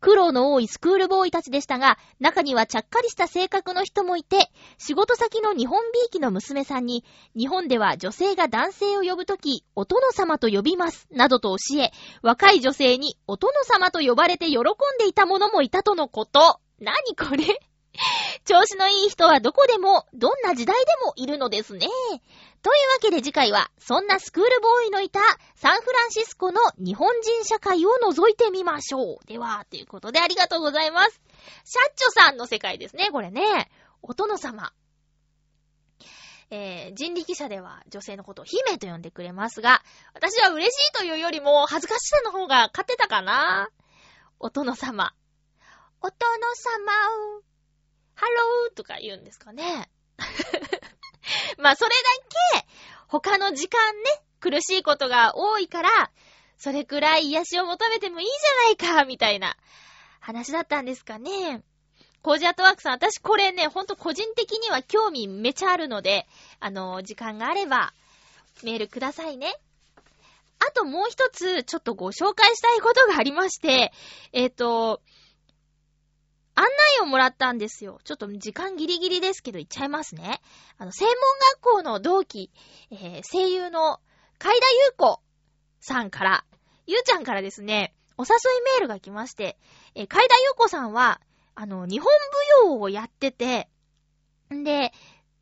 [0.00, 7.04] 苦労の多いスクールボーイたちでしたが、中にはちゃっかりした性格の人もいて、仕事先の日本びいきの娘さんに、
[7.36, 11.92] 日本では女性が男性を呼ぶとき、お殿様と呼びます、などと教え、
[12.22, 14.62] 若い女性にお殿様と呼ばれて喜ん
[14.98, 16.60] でいた者もいたとのこと。
[16.80, 17.44] なにこれ？
[18.44, 21.88] 調子のいい人はどこでも、どんな時代でもいるのですね。
[22.62, 25.20] というわけで次回は、そんなスクールボーイのいた
[25.54, 29.26] サンフランシスコの日本人社会を覗いてみましょう。
[29.26, 31.20] では、ということでありがとうございます。
[31.64, 33.70] シャッチョさんの世界ですね、これね。
[34.02, 34.72] お殿様。
[36.50, 39.82] えー、人力車では女性のことを姫と呼んでくれますが、
[40.14, 43.68] 私は嬉しいというよりも恥ずかしさの方が勝ってたかな。
[44.40, 45.12] お殿様。
[46.00, 46.14] お殿
[46.54, 46.92] 様
[48.14, 49.90] ハローとか言うんですかね。
[51.58, 51.90] まあ、それ
[52.52, 52.66] だけ、
[53.08, 56.10] 他の時間ね、苦しいことが多いから、
[56.58, 59.56] それくらい癒しを求めてもいいじゃないか、みたいな
[60.20, 61.62] 話だったんですかね。
[62.22, 66.26] コージアットワークさん、私これね、ほんと個人的には興味めちゃあるので、
[66.60, 67.92] あの、時間があれば、
[68.62, 69.54] メールくださいね。
[70.58, 73.92] あともう一つ、ちょっとご紹介したいことがありまして、
[74.32, 75.00] えっ、ー、と、
[76.58, 76.70] 案内
[77.02, 78.00] をもらったんですよ。
[78.02, 80.40] ちょっと時間ギリギリですけど、言っちゃいますね。
[80.76, 81.14] あの、専門
[81.54, 82.50] 学校の同期、
[82.90, 84.00] えー、声優の
[84.38, 85.20] 海田優子
[85.78, 86.44] さんから、
[86.88, 88.28] ゆうちゃんからですね、お誘
[88.58, 89.56] いメールが来まして、
[89.94, 91.20] えー、海田優子さんは、
[91.54, 92.12] あの、日本
[92.62, 93.68] 舞踊をやってて、
[94.52, 94.92] んで、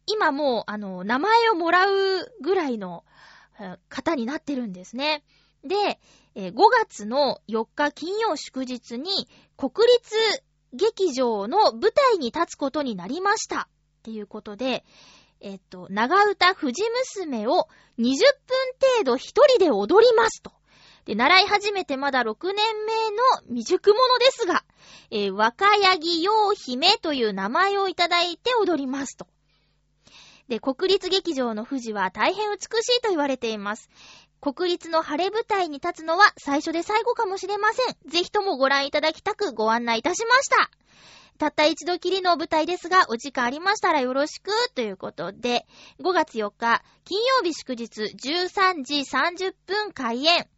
[0.05, 3.05] 今もう、あの、名前をもらうぐらいの、
[3.89, 5.25] 方になってるんですね。
[5.65, 5.99] で、
[6.35, 10.45] 5月の4日金曜祝日に、国立
[10.77, 13.63] 劇場の舞台に立つことになりました。
[13.63, 13.69] っ
[14.03, 14.85] ていうことで、
[15.41, 16.83] えっと、長歌富士
[17.17, 17.69] 娘を
[17.99, 18.17] 20分
[18.99, 20.53] 程度一人で踊りますと。
[21.05, 22.55] で、習い始めてまだ6年
[22.85, 24.65] 目の未熟者ですが、
[25.11, 29.27] えー、若柳陽姫という名前をいただいて踊りますと。
[30.49, 33.89] で、国立劇場の富士は大変美しいと言われています。
[34.41, 38.11] 国立の晴れ舞台に立つのは最初で最後かもしれません。
[38.11, 40.71] ぜひともご覧いただきたくご案内いたしました。
[41.39, 45.67] たった一度きりの舞台ですが、お時間ありましたらよろしく、ということで、
[46.01, 50.49] 5月4日、金曜日祝日13時30分開演。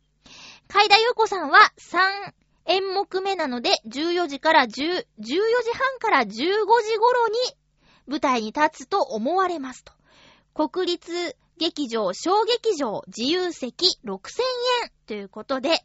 [0.68, 2.32] 海田優子さんは3
[2.66, 7.34] 演目目なので、14時から10、14時半から15時頃に
[8.06, 9.92] 舞台に立つと思われますと。
[10.54, 14.40] 国立劇場、小劇場、自由席6000
[14.84, 15.84] 円ということで、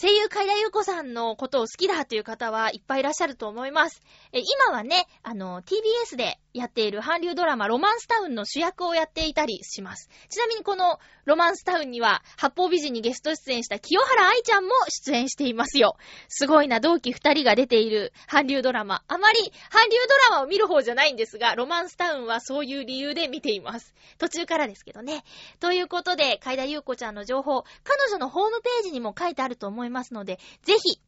[0.00, 4.00] 声優海田優子さんのことを好きだという方はいっぱいいらっしゃると思います。
[4.32, 10.08] え今はね、あの、TBS でやっている韓流ドラマロマンスタウンの主役をやっていたりします。
[10.28, 15.96] ちなみにこのロマンスタウンには、八方美人にゲスト出演した清原愛ちゃんも出演していますよ。
[16.28, 19.02] すごいな、同期二人が出ている韓流ドラマ。
[19.08, 23.96] あまり韓流ドラマを見る方じゃないんですが、ロマンスタウンはそういう理由で見ています。
[24.18, 25.24] 途中からですけどね。
[25.58, 31.00] ということで、海田優子ちゃんの情報、彼女のホームページにも書いてあると思いますいますので、ぜひ、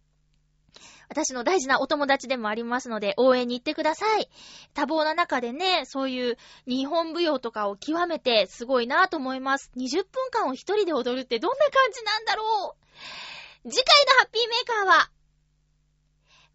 [1.09, 4.31] 私の大事なお友達でもありますので、応援に行ってください。
[4.75, 6.37] 多忙な中でね、そういう
[6.69, 9.73] 日本舞踊とかを極めてすごいなと思います。
[9.77, 15.11] 20分間を一人で踊るってどんな感じなんだろう次回のハッピーメーカーは、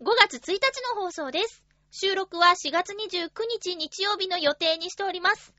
[0.02, 0.60] 5月1日
[0.96, 1.64] の放送です。
[1.92, 5.54] 収録は4月29日日曜日の予定にしております。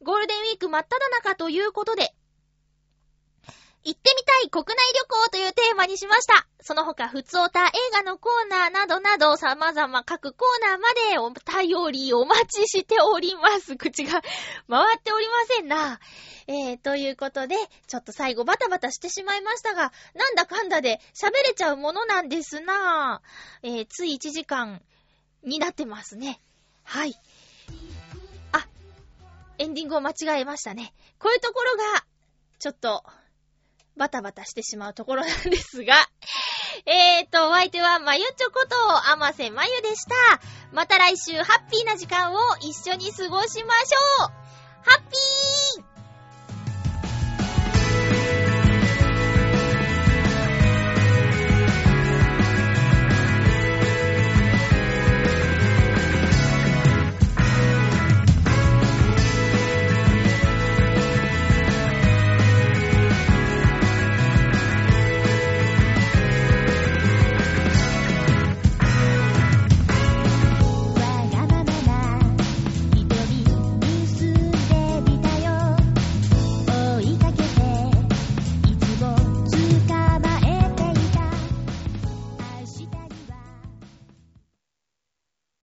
[0.00, 2.14] ゴールデンウィーク真っ只中ということで、
[3.84, 6.46] 行ってみたい国内旅行というテーマにしました。
[6.60, 13.76] その他、ふつおた映画のコーナーなどなど様々各コーナーまでお便りお待ちしております。
[13.78, 14.20] 口が
[14.68, 16.00] 回っておりませんな。
[16.46, 17.56] えー、ということで、
[17.86, 23.22] ちょっと最後バタバタしてしまいましたが、なんだかんだで喋れちゃうものなんですな
[23.62, 24.82] えー、つい1時間
[25.42, 26.40] になってますね。
[26.84, 27.14] はい。
[28.52, 28.66] あ、
[29.58, 30.92] エンディングを間違えましたね。
[31.18, 32.04] こういうところが、
[32.58, 33.04] ちょっと、
[33.98, 35.94] バタバタしてしまうところなんですが、
[36.86, 40.14] えーと、お相手はまゆちょこと、あませまゆでした。
[40.72, 44.28] また来週ハッピーな時間を一緒に過ごしましょう。
[44.88, 45.87] ハッピー!